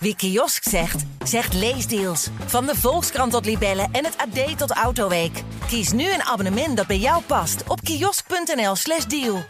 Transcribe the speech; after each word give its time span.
Wie 0.00 0.16
kiosk 0.16 0.68
zegt, 0.68 1.04
zegt 1.24 1.54
leesdeals. 1.54 2.28
Van 2.46 2.66
de 2.66 2.76
Volkskrant 2.76 3.32
tot 3.32 3.44
Libellen 3.44 3.88
en 3.92 4.04
het 4.04 4.16
AD 4.16 4.58
tot 4.58 4.70
Autoweek. 4.70 5.42
Kies 5.66 5.92
nu 5.92 6.12
een 6.12 6.22
abonnement 6.22 6.76
dat 6.76 6.86
bij 6.86 6.98
jou 6.98 7.22
past 7.22 7.62
op 7.68 7.80
kiosk.nl/slash 7.80 9.04
deal. 9.04 9.42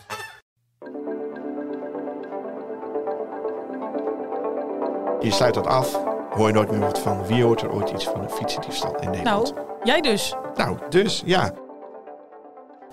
Je 5.20 5.30
sluit 5.30 5.54
dat 5.54 5.66
af, 5.66 5.92
hoor 6.30 6.46
je 6.46 6.52
nooit 6.52 6.70
meer 6.70 6.80
wat 6.80 6.98
van. 6.98 7.26
Wie 7.26 7.42
hoort 7.42 7.62
er 7.62 7.72
ooit 7.72 7.90
iets 7.90 8.04
van 8.04 8.20
een 8.20 8.30
fietsendiefstal 8.30 8.96
in 9.00 9.10
Nederland? 9.10 9.54
Nou, 9.54 9.66
jij 9.84 10.00
dus. 10.00 10.34
Nou, 10.54 10.78
dus 10.88 11.22
ja. 11.24 11.52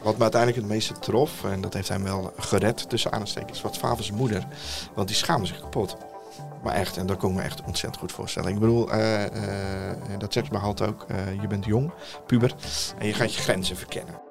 Wat 0.04 0.16
me 0.18 0.22
uiteindelijk 0.22 0.62
het 0.62 0.72
meeste 0.72 1.00
trof, 1.00 1.44
en 1.44 1.62
dat 1.62 1.74
heeft 1.74 1.90
hem 1.90 2.04
wel 2.04 2.34
gered 2.38 2.90
tussen 2.90 3.12
aanstekens, 3.12 3.62
was 3.62 3.78
Favens 3.78 4.12
moeder. 4.12 4.48
Want 4.94 5.08
die 5.08 5.18
schaamde 5.18 5.48
zich 5.48 5.60
kapot. 5.60 5.98
Maar 6.64 6.74
echt, 6.74 6.98
en 6.98 7.06
dat 7.06 7.18
kon 7.18 7.30
ik 7.30 7.36
me 7.36 7.42
echt 7.42 7.64
ontzettend 7.66 7.98
goed 7.98 8.12
voorstellen. 8.12 8.52
Ik 8.52 8.60
bedoel, 8.60 8.92
eh, 8.92 9.24
eh, 9.26 9.98
dat 10.18 10.34
zegt 10.34 10.52
me 10.52 10.58
altijd 10.58 10.90
ook, 10.90 11.06
eh, 11.08 11.42
je 11.42 11.48
bent 11.48 11.66
jong, 11.66 11.92
puber, 12.26 12.56
en 12.98 13.08
je 13.08 13.14
gaat 13.14 13.34
je 13.34 13.42
grenzen 13.42 13.78
verkennen. 13.78 14.24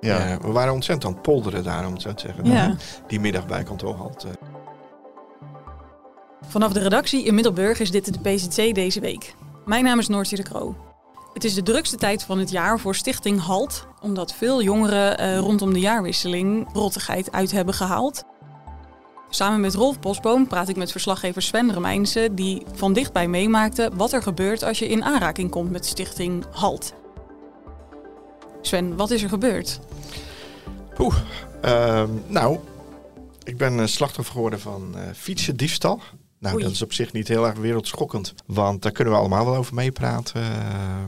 Ja. 0.00 0.18
Eh, 0.18 0.36
we 0.36 0.52
waren 0.52 0.72
ontzettend 0.72 1.06
aan 1.06 1.12
het 1.12 1.22
polderen 1.22 1.64
daar, 1.64 1.86
om 1.86 1.92
het 1.92 2.02
zo 2.02 2.14
te 2.14 2.26
zeggen. 2.26 2.44
Ja. 2.44 2.74
Die 3.06 3.20
middag 3.20 3.46
bij 3.46 3.62
kantoorhalte. 3.62 4.28
Vanaf 6.48 6.72
de 6.72 6.80
redactie 6.80 7.24
in 7.24 7.34
Middelburg 7.34 7.80
is 7.80 7.90
dit 7.90 8.12
de 8.12 8.30
PZC 8.30 8.74
deze 8.74 9.00
week. 9.00 9.34
Mijn 9.64 9.84
naam 9.84 9.98
is 9.98 10.08
Noortje 10.08 10.36
de 10.36 10.42
Kroo. 10.42 10.76
Het 11.34 11.44
is 11.44 11.54
de 11.54 11.62
drukste 11.62 11.96
tijd 11.96 12.22
van 12.22 12.38
het 12.38 12.50
jaar 12.50 12.80
voor 12.80 12.94
Stichting 12.94 13.40
HALT, 13.40 13.86
omdat 14.00 14.34
veel 14.34 14.62
jongeren 14.62 15.18
eh, 15.18 15.38
rondom 15.38 15.72
de 15.72 15.80
jaarwisseling 15.80 16.68
rottigheid 16.72 17.32
uit 17.32 17.50
hebben 17.50 17.74
gehaald. 17.74 18.24
Samen 19.30 19.60
met 19.60 19.74
Rolf 19.74 20.00
Bosboom 20.00 20.46
praat 20.46 20.68
ik 20.68 20.76
met 20.76 20.90
verslaggever 20.90 21.42
Sven 21.42 21.72
Remijnse, 21.72 22.28
die 22.32 22.62
van 22.72 22.92
dichtbij 22.92 23.28
meemaakte 23.28 23.90
wat 23.94 24.12
er 24.12 24.22
gebeurt 24.22 24.62
als 24.62 24.78
je 24.78 24.88
in 24.88 25.04
aanraking 25.04 25.50
komt 25.50 25.70
met 25.70 25.86
Stichting 25.86 26.44
HALT. 26.50 26.94
Sven, 28.60 28.96
wat 28.96 29.10
is 29.10 29.22
er 29.22 29.28
gebeurd? 29.28 29.80
Poeh. 30.94 31.16
Ehm, 31.60 32.10
nou, 32.26 32.58
ik 33.44 33.56
ben 33.56 33.80
eh, 33.80 33.86
slachtoffer 33.86 34.32
geworden 34.34 34.60
van 34.60 34.96
eh 34.96 35.02
fietsendiefstal. 35.14 36.00
Nou, 36.40 36.54
Oei. 36.54 36.64
dat 36.64 36.72
is 36.72 36.82
op 36.82 36.92
zich 36.92 37.12
niet 37.12 37.28
heel 37.28 37.46
erg 37.46 37.58
wereldschokkend. 37.58 38.34
Want 38.46 38.82
daar 38.82 38.92
kunnen 38.92 39.12
we 39.14 39.18
allemaal 39.20 39.44
wel 39.44 39.56
over 39.56 39.74
meepraten, 39.74 40.42
eh, 40.42 40.48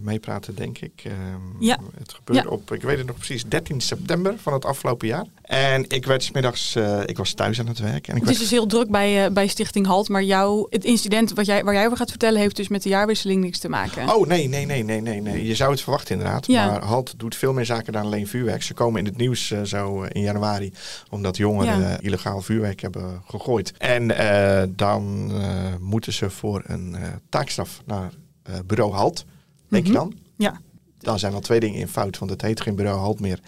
meepraten 0.02 0.54
denk 0.54 0.78
ik. 0.78 1.02
Ehm, 1.04 1.14
Ja. 1.58 1.78
Het 1.98 2.12
gebeurde 2.14 2.48
Ja. 2.48 2.54
op, 2.54 2.72
ik 2.72 2.82
weet 2.82 2.98
het 2.98 3.06
nog 3.06 3.16
precies, 3.16 3.44
13 3.44 3.80
september 3.80 4.34
van 4.38 4.52
het 4.52 4.64
afgelopen 4.64 5.08
jaar. 5.08 5.24
En 5.42 5.84
ik 5.88 6.06
werd 6.06 6.22
's 6.22 6.30
middags, 6.30 6.74
eh, 6.74 7.00
ik 7.06 7.16
was 7.16 7.32
thuis 7.32 7.60
aan 7.60 7.66
het 7.66 7.78
werk. 7.78 7.92
En 7.94 7.98
ik 7.98 8.06
Het 8.14 8.18
werd, 8.24 8.30
is 8.30 8.38
dus 8.38 8.50
heel 8.50 8.66
druk 8.66 8.90
bij, 8.90 9.24
eh, 9.24 9.32
bij 9.32 9.46
Stichting 9.46 9.86
HALT, 9.86 10.08
maar 10.08 10.22
jouw, 10.22 10.66
het 10.70 10.84
incident 10.84 11.32
wat 11.32 11.46
jij, 11.46 11.64
waar 11.64 11.74
jij 11.74 11.84
over 11.84 11.96
gaat 11.96 12.10
vertellen 12.10 12.40
heeft 12.40 12.56
dus 12.56 12.68
met 12.68 12.82
de 12.82 12.88
jaarwisseling 12.88 13.40
niks 13.42 13.58
te 13.58 13.68
maken. 13.68 14.14
Oh 14.14 14.26
nee, 14.26 14.48
nee, 14.48 14.66
nee, 14.66 14.82
nee, 14.84 15.00
nee, 15.00 15.20
nee. 15.20 15.46
Je 15.46 15.54
zou 15.54 15.70
het 15.70 15.80
verwachten 15.80 16.16
inderdaad. 16.16 16.46
Ja. 16.46 16.66
Maar 16.66 16.84
HALT 16.84 17.14
doet 17.16 17.34
veel 17.36 17.52
meer 17.52 17.64
zaken 17.66 17.92
dan 17.92 18.02
alleen 18.04 18.26
vuurwerk. 18.26 18.62
Ze 18.62 18.74
komen 18.74 18.98
in 19.00 19.04
het 19.06 19.16
nieuws 19.16 19.52
zo 19.64 20.02
in 20.02 20.20
januari. 20.22 20.72
Omdat 21.10 21.36
jongeren 21.36 22.00
illegaal 22.00 22.40
vuurwerk 22.40 22.80
hebben 22.80 23.22
gegooid. 23.28 23.72
En 23.78 24.16
eh, 24.18 24.62
dan 25.28 25.40
eh, 25.40 25.76
moeten 25.80 26.12
ze 26.12 26.30
voor 26.30 26.62
een 26.66 26.94
eh, 26.94 27.08
taakstraf 27.28 27.82
naar 27.86 28.12
eh, 28.42 28.54
bureau 28.66 28.92
HALT. 28.92 29.24
Denk 29.68 29.86
je 29.86 29.92
Mhm. 29.92 30.00
dan? 30.00 30.14
Ja. 30.36 30.60
Dan 30.98 31.18
zijn 31.18 31.32
wel 31.32 31.40
twee 31.40 31.60
dingen 31.60 31.80
in 31.80 31.88
fout. 31.88 32.18
Want 32.18 32.30
het 32.30 32.42
heet 32.42 32.60
geen 32.60 32.74
bureau 32.74 32.98
HALT 33.00 33.20
meer. 33.20 33.40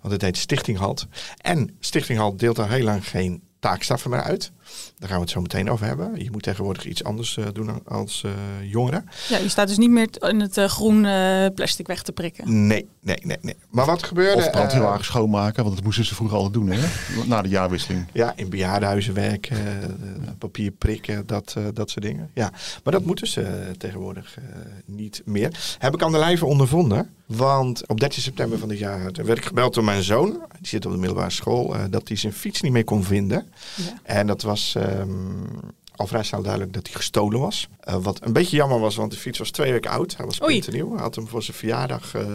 Want 0.00 0.12
het 0.12 0.22
heet 0.22 0.36
Stichting 0.36 0.78
HALT. 0.78 1.06
En 1.36 1.76
Stichting 1.80 2.18
HALT 2.18 2.38
deelt 2.38 2.58
al 2.58 2.66
heel 2.68 2.84
lang 2.84 3.08
geen 3.08 3.42
taakstraffen 3.58 4.10
meer 4.10 4.22
uit. 4.22 4.52
Daar 4.98 5.08
gaan 5.08 5.18
we 5.18 5.24
het 5.24 5.32
zo 5.32 5.40
meteen 5.40 5.70
over 5.70 5.86
hebben. 5.86 6.22
Je 6.24 6.30
moet 6.30 6.42
tegenwoordig 6.42 6.84
iets 6.86 7.04
anders 7.04 7.36
eh, 7.36 7.44
doen 7.52 7.84
als 7.86 8.22
eh, 8.24 8.30
jongeren. 8.70 9.08
Ja, 9.28 9.38
je 9.38 9.48
staat 9.48 9.68
dus 9.68 9.76
niet 9.78 9.90
meer 9.90 10.08
in 10.18 10.40
het 10.40 10.56
eh, 10.56 10.64
groen 10.64 11.04
eh, 11.04 11.46
plastic 11.54 11.86
weg 11.86 12.02
te 12.02 12.12
prikken. 12.12 12.66
Nee, 12.66 12.88
nee, 13.00 13.18
nee, 13.22 13.36
nee. 13.40 13.56
Maar 13.70 13.86
wat 13.86 14.02
gebeurde? 14.02 14.42
Of 14.42 14.50
brandweerwagen 14.50 15.04
schoonmaken, 15.04 15.62
want 15.64 15.74
dat 15.76 15.84
moesten 15.84 16.04
ze 16.04 16.14
vroeger 16.14 16.36
altijd 16.36 16.54
doen, 16.54 16.68
hè? 16.70 16.86
Na 17.26 17.42
de 17.42 17.48
jaarwisseling. 17.48 18.06
ja, 18.12 18.32
in 18.36 18.48
bejaardenhuizen 18.48 19.14
werken, 19.14 19.56
eh, 19.56 19.88
papier 20.38 20.70
prikken, 20.70 21.26
dat, 21.26 21.54
eh, 21.56 21.64
dat 21.74 21.90
soort 21.90 22.04
dingen. 22.04 22.30
Ja, 22.34 22.52
maar 22.84 22.92
dat 22.92 23.04
moeten 23.04 23.26
ze 23.26 23.70
tegenwoordig 23.78 24.36
eh, 24.38 24.44
niet 24.84 25.22
meer. 25.24 25.76
Heb 25.78 25.94
ik 25.94 26.02
aan 26.02 26.12
de 26.12 26.18
lijve 26.18 26.44
ondervonden. 26.46 27.10
Want 27.26 27.86
op 27.88 28.00
13 28.00 28.22
september 28.22 28.58
van 28.58 28.68
dit 28.68 28.78
jaar 28.78 29.00
werd 29.12 29.38
ik 29.38 29.44
gebeld 29.44 29.74
door 29.74 29.84
mijn 29.84 30.02
zoon. 30.02 30.30
Die 30.58 30.68
zit 30.68 30.86
op 30.86 30.92
de 30.92 30.98
middelbare 30.98 31.30
school. 31.30 31.74
eh, 31.74 31.84
dat 31.90 32.08
hij 32.08 32.16
zijn 32.16 32.32
fiets 32.32 32.60
niet 32.60 32.72
meer 32.72 32.84
kon 32.84 33.04
vinden. 33.04 33.46
Ja. 33.76 33.82
En 34.02 34.26
dat 34.26 34.42
was 34.42 34.59
ehm, 34.74 35.10
al 36.00 36.06
vrij 36.06 36.22
snel 36.22 36.42
duidelijk 36.42 36.72
dat 36.72 36.86
hij 36.86 36.96
gestolen 36.96 37.40
was. 37.40 37.68
Eh, 37.80 37.94
wat 37.94 38.24
een 38.24 38.32
beetje 38.32 38.56
jammer 38.56 38.80
was, 38.80 38.96
want 38.96 39.10
de 39.10 39.16
fiets 39.16 39.38
was 39.38 39.50
twee 39.50 39.72
weken 39.72 39.90
oud. 39.90 40.16
Hij 40.16 40.26
was 40.26 40.40
nieuw. 40.70 40.92
Hij 40.92 41.02
had 41.02 41.14
hem 41.14 41.28
voor 41.28 41.42
zijn 41.42 41.56
verjaardag 41.56 42.14
ehm, 42.14 42.28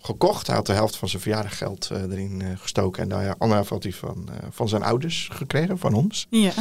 gekocht. 0.00 0.46
Hij 0.46 0.56
had 0.56 0.66
de 0.66 0.72
helft 0.72 0.96
van 0.96 1.08
zijn 1.08 1.22
verjaardaggeld 1.22 1.88
eh, 1.90 2.02
erin 2.02 2.42
eh, 2.42 2.48
gestoken. 2.58 3.02
En 3.02 3.08
de 3.08 3.14
andere 3.14 3.52
helft 3.52 3.70
had 3.70 3.82
hij 3.82 3.92
van, 3.92 4.28
van 4.50 4.68
zijn 4.68 4.82
ouders 4.82 5.28
gekregen, 5.32 5.78
van 5.78 5.94
ons. 5.94 6.26
Ja. 6.30 6.52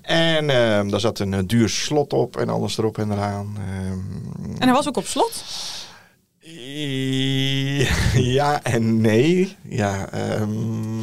En 0.00 0.50
ehm, 0.50 0.88
daar 0.88 1.00
zat 1.00 1.18
een 1.18 1.46
duur 1.46 1.68
slot 1.68 2.12
op 2.12 2.36
en 2.36 2.48
alles 2.48 2.78
erop 2.78 2.98
en 2.98 3.12
eraan. 3.12 3.56
En 4.58 4.64
hij 4.64 4.72
was 4.72 4.88
ook 4.88 4.96
op 4.96 5.06
slot. 5.06 5.44
ja 8.34 8.62
en 8.62 9.00
nee. 9.00 9.56
Ja, 9.62 10.10
ehm, 10.10 10.97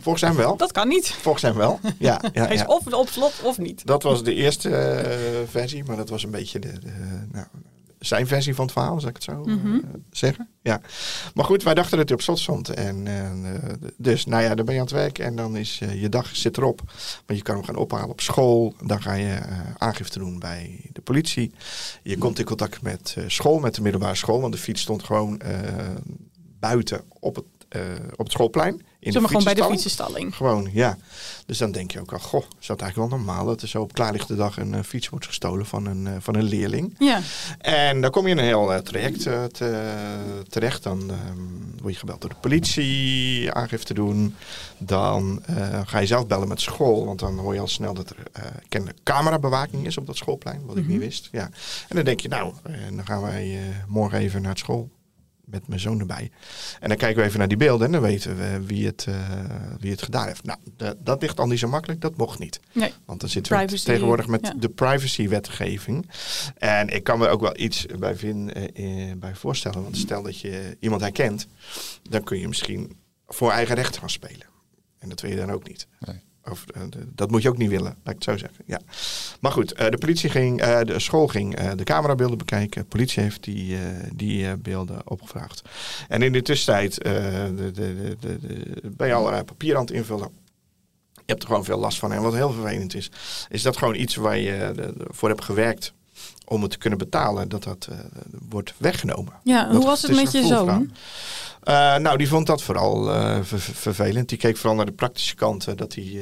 volgens 0.00 0.22
hem 0.24 0.36
wel. 0.36 0.56
Dat 0.56 0.72
kan 0.72 0.88
niet. 0.88 1.06
Volgens 1.08 1.42
hem 1.42 1.54
wel. 1.54 1.80
Ja, 1.98 2.20
ja, 2.32 2.44
Hij 2.46 2.54
is 2.54 2.60
ja. 2.60 2.66
of 2.66 2.92
op 2.92 3.08
slot 3.08 3.32
of 3.42 3.58
niet. 3.58 3.86
Dat 3.86 4.02
was 4.02 4.22
de 4.24 4.34
eerste 4.34 4.76
eh, 4.76 5.48
versie, 5.50 5.84
maar 5.84 5.96
dat 5.96 6.08
was 6.08 6.22
een 6.24 6.30
beetje 6.30 6.58
de, 6.58 6.78
de, 6.78 6.92
nou, 7.32 7.46
zijn 7.98 8.26
versie 8.26 8.54
van 8.54 8.64
het 8.64 8.72
verhaal, 8.72 9.00
zal 9.00 9.08
ik 9.08 9.14
het 9.14 9.24
zo 9.24 9.44
eh, 9.46 9.54
Mhm. 9.54 9.78
zeggen. 10.10 10.48
Ja. 10.62 10.80
Maar 11.34 11.44
goed, 11.44 11.62
wij 11.62 11.74
dachten 11.74 11.96
dat 11.98 12.08
hij 12.08 12.16
op 12.16 12.22
slot 12.22 12.38
stond. 12.38 12.68
En, 12.68 13.06
eh, 13.06 13.70
dus, 13.96 14.26
nou 14.26 14.42
ja, 14.42 14.54
dan 14.54 14.64
ben 14.64 14.74
je 14.74 14.80
aan 14.80 14.86
het 14.86 14.96
werk 14.96 15.18
en 15.18 15.36
dan 15.36 15.56
is 15.56 15.78
je 15.78 16.08
dag 16.08 16.36
zit 16.36 16.56
erop. 16.56 16.82
Maar 17.26 17.36
je 17.36 17.42
kan 17.42 17.54
hem 17.54 17.64
gaan 17.64 17.76
ophalen 17.76 18.08
op 18.08 18.20
school. 18.20 18.74
Dan 18.84 19.02
ga 19.02 19.12
je 19.12 19.38
aangifte 19.78 20.18
doen 20.18 20.38
bij 20.38 20.80
de 20.92 21.00
politie. 21.00 21.52
Je 22.02 22.18
komt 22.18 22.38
in 22.38 22.44
contact 22.44 22.82
met 22.82 23.16
school, 23.26 23.58
met 23.58 23.74
de 23.74 23.82
middelbare 23.82 24.14
school. 24.14 24.40
Want 24.40 24.52
de 24.52 24.58
fiets 24.58 24.80
stond 24.82 25.02
gewoon 25.02 25.40
buiten 26.60 27.00
op 27.20 27.34
het, 27.36 27.44
eh, 27.70 27.82
op 28.12 28.24
het 28.24 28.32
schoolplein. 28.32 28.82
In 28.98 29.12
gewoon 29.12 29.44
bij 29.44 29.54
de 29.54 29.64
fietsenstalling. 29.64 30.36
Gewoon, 30.36 30.68
ja. 30.72 30.98
Dus 31.46 31.58
dan 31.58 31.72
denk 31.72 31.90
je 31.90 32.00
ook 32.00 32.12
al, 32.12 32.18
goh, 32.18 32.44
is 32.60 32.66
dat 32.66 32.80
eigenlijk 32.80 33.10
wel 33.10 33.18
normaal 33.18 33.44
dat 33.46 33.62
er 33.62 33.68
zo 33.68 33.82
op 33.82 33.92
klaarlichte 33.92 34.34
dag 34.36 34.56
een 34.56 34.74
eh, 34.74 34.82
fiets 34.82 35.08
wordt 35.08 35.26
gestolen 35.26 35.66
van 35.66 35.86
een, 35.86 36.06
eh, 36.06 36.12
van 36.18 36.34
een 36.34 36.42
leerling. 36.42 36.94
Ja. 36.98 37.20
En 37.58 38.00
dan 38.00 38.10
kom 38.10 38.24
je 38.26 38.30
in 38.30 38.38
een 38.38 38.44
heel 38.44 38.82
traject 38.82 39.22
te- 39.22 40.40
terecht. 40.48 40.82
Dan 40.82 41.10
ehm, 41.10 41.80
word 41.82 41.92
je 41.92 41.98
gebeld 41.98 42.20
door 42.20 42.30
de 42.30 42.36
politie, 42.40 43.52
aangifte 43.52 43.94
doen. 43.94 44.34
Dan 44.78 45.42
ga 45.84 45.98
je 45.98 46.06
zelf 46.06 46.26
bellen 46.26 46.48
met 46.48 46.60
school, 46.60 47.04
want 47.06 47.18
dan 47.18 47.38
hoor 47.38 47.54
je 47.54 47.60
al 47.60 47.68
snel 47.68 47.94
dat 47.94 48.10
er 48.10 48.16
kennelijk 48.68 48.98
camerabewaking 49.02 49.86
is 49.86 49.98
op 49.98 50.06
dat 50.06 50.16
schoolplein, 50.16 50.62
wat 50.66 50.76
ik 50.76 50.86
niet 50.86 50.98
wist. 50.98 51.28
Ja. 51.32 51.50
En 51.88 51.96
dan 51.96 52.04
denk 52.04 52.20
je, 52.20 52.28
nou, 52.28 52.52
dan 52.94 53.06
gaan 53.06 53.22
wij 53.22 53.58
morgen 53.86 54.18
even 54.18 54.42
naar 54.42 54.58
school 54.58 54.90
met 55.50 55.68
mijn 55.68 55.80
zoon 55.80 56.00
erbij. 56.00 56.30
En 56.80 56.88
dan 56.88 56.96
kijken 56.96 57.20
we 57.22 57.26
even 57.26 57.38
naar 57.38 57.48
die 57.48 57.56
beelden 57.56 57.86
en 57.86 57.92
dan 57.92 58.00
weten 58.00 58.36
we 58.36 58.66
wie 58.66 58.86
het, 58.86 59.06
eh, 59.08 59.14
wie 59.78 59.90
het 59.90 60.02
gedaan 60.02 60.26
heeft. 60.26 60.44
Nou, 60.44 60.58
dat, 60.76 60.96
dat 61.00 61.22
ligt 61.22 61.40
al 61.40 61.46
niet 61.46 61.58
zo 61.58 61.68
makkelijk, 61.68 62.00
dat 62.00 62.16
mocht 62.16 62.38
niet. 62.38 62.60
Nee. 62.72 62.92
Want 63.04 63.20
dan 63.20 63.28
zitten 63.28 63.52
we 63.52 63.58
Privacy, 63.58 63.84
tegenwoordig 63.84 64.26
met 64.26 64.46
ja. 64.46 64.54
de 64.56 64.68
privacywetgeving. 64.68 66.10
En 66.56 66.88
ik 66.88 67.04
kan 67.04 67.18
me 67.18 67.28
ook 67.28 67.40
wel 67.40 67.58
iets 67.58 67.86
bij, 67.98 68.16
vin, 68.16 68.52
eh, 68.52 69.10
eh, 69.10 69.18
bij 69.18 69.34
voorstellen. 69.34 69.82
Want 69.82 69.96
stel 69.96 70.22
dat 70.22 70.40
je 70.40 70.76
iemand 70.80 71.00
herkent, 71.00 71.46
dan 72.02 72.24
kun 72.24 72.38
je 72.38 72.48
misschien 72.48 72.96
voor 73.26 73.50
eigen 73.50 73.74
recht 73.74 73.96
gaan 73.96 74.10
spelen. 74.10 74.46
En 74.98 75.08
dat 75.08 75.20
wil 75.20 75.30
je 75.30 75.36
dan 75.36 75.50
ook 75.50 75.68
niet. 75.68 75.86
Nee. 75.98 76.20
Of, 76.50 76.64
eh, 76.74 76.82
dat 77.14 77.30
moet 77.30 77.42
je 77.42 77.48
ook 77.48 77.56
niet 77.56 77.70
willen, 77.70 77.84
laat 78.04 78.14
ik 78.14 78.14
het 78.14 78.24
zo 78.24 78.36
zeggen. 78.36 78.64
Ja. 78.66 78.80
Maar 79.40 79.52
goed, 79.52 79.72
eh, 79.72 79.90
de 79.90 79.98
politie 79.98 80.30
ging, 80.30 80.60
eh, 80.60 80.80
de 80.80 80.98
school 80.98 81.26
ging 81.26 81.56
de 81.74 81.84
camerabeelden 81.84 82.38
bekijken. 82.38 82.80
De 82.82 82.88
politie 82.88 83.22
heeft 83.22 83.44
die, 83.44 83.76
die 84.14 84.56
beelden 84.56 85.00
opgevraagd. 85.10 85.62
En 86.08 86.22
in 86.22 86.32
de 86.32 86.42
tussentijd 86.42 86.94
de, 86.94 87.52
de, 87.56 87.70
de, 87.72 88.16
de, 88.40 88.80
ben 88.96 89.06
je 89.06 89.14
allerlei 89.14 89.42
papier 89.44 89.74
aan 89.76 89.80
het 89.80 89.90
invullen. 89.90 90.28
Je 91.14 91.22
hebt 91.36 91.42
er 91.42 91.48
gewoon 91.48 91.64
veel 91.64 91.78
last 91.78 91.98
van. 91.98 92.12
En 92.12 92.22
wat 92.22 92.34
heel 92.34 92.52
vervelend 92.52 92.94
is, 92.94 93.10
is 93.48 93.62
dat 93.62 93.76
gewoon 93.76 93.94
iets 93.94 94.14
waar 94.14 94.38
je 94.38 94.92
voor 95.10 95.28
hebt 95.28 95.44
gewerkt 95.44 95.92
om 96.46 96.62
het 96.62 96.70
te 96.70 96.78
kunnen 96.78 96.98
betalen, 96.98 97.48
dat 97.48 97.62
dat 97.64 97.88
wordt 98.48 98.74
weggenomen. 98.76 99.32
Ja, 99.42 99.64
Dat- 99.64 99.76
hoe 99.76 99.84
was 99.84 100.02
het 100.02 100.14
met 100.14 100.32
je 100.32 100.46
zoon? 100.46 100.66
van. 100.66 100.90
Eh, 101.60 101.96
nou, 101.96 102.16
die 102.18 102.28
vond 102.28 102.46
dat 102.46 102.62
vooral 102.62 103.10
eh, 103.12 103.38
ver- 103.42 103.60
ver- 103.60 103.74
vervelend. 103.74 104.28
Die 104.28 104.38
keek 104.38 104.56
vooral 104.56 104.76
naar 104.76 104.86
de 104.86 104.92
praktische 104.92 105.34
kant 105.34 105.66
eh, 105.66 105.76
dat 105.76 105.94
hij 105.94 106.20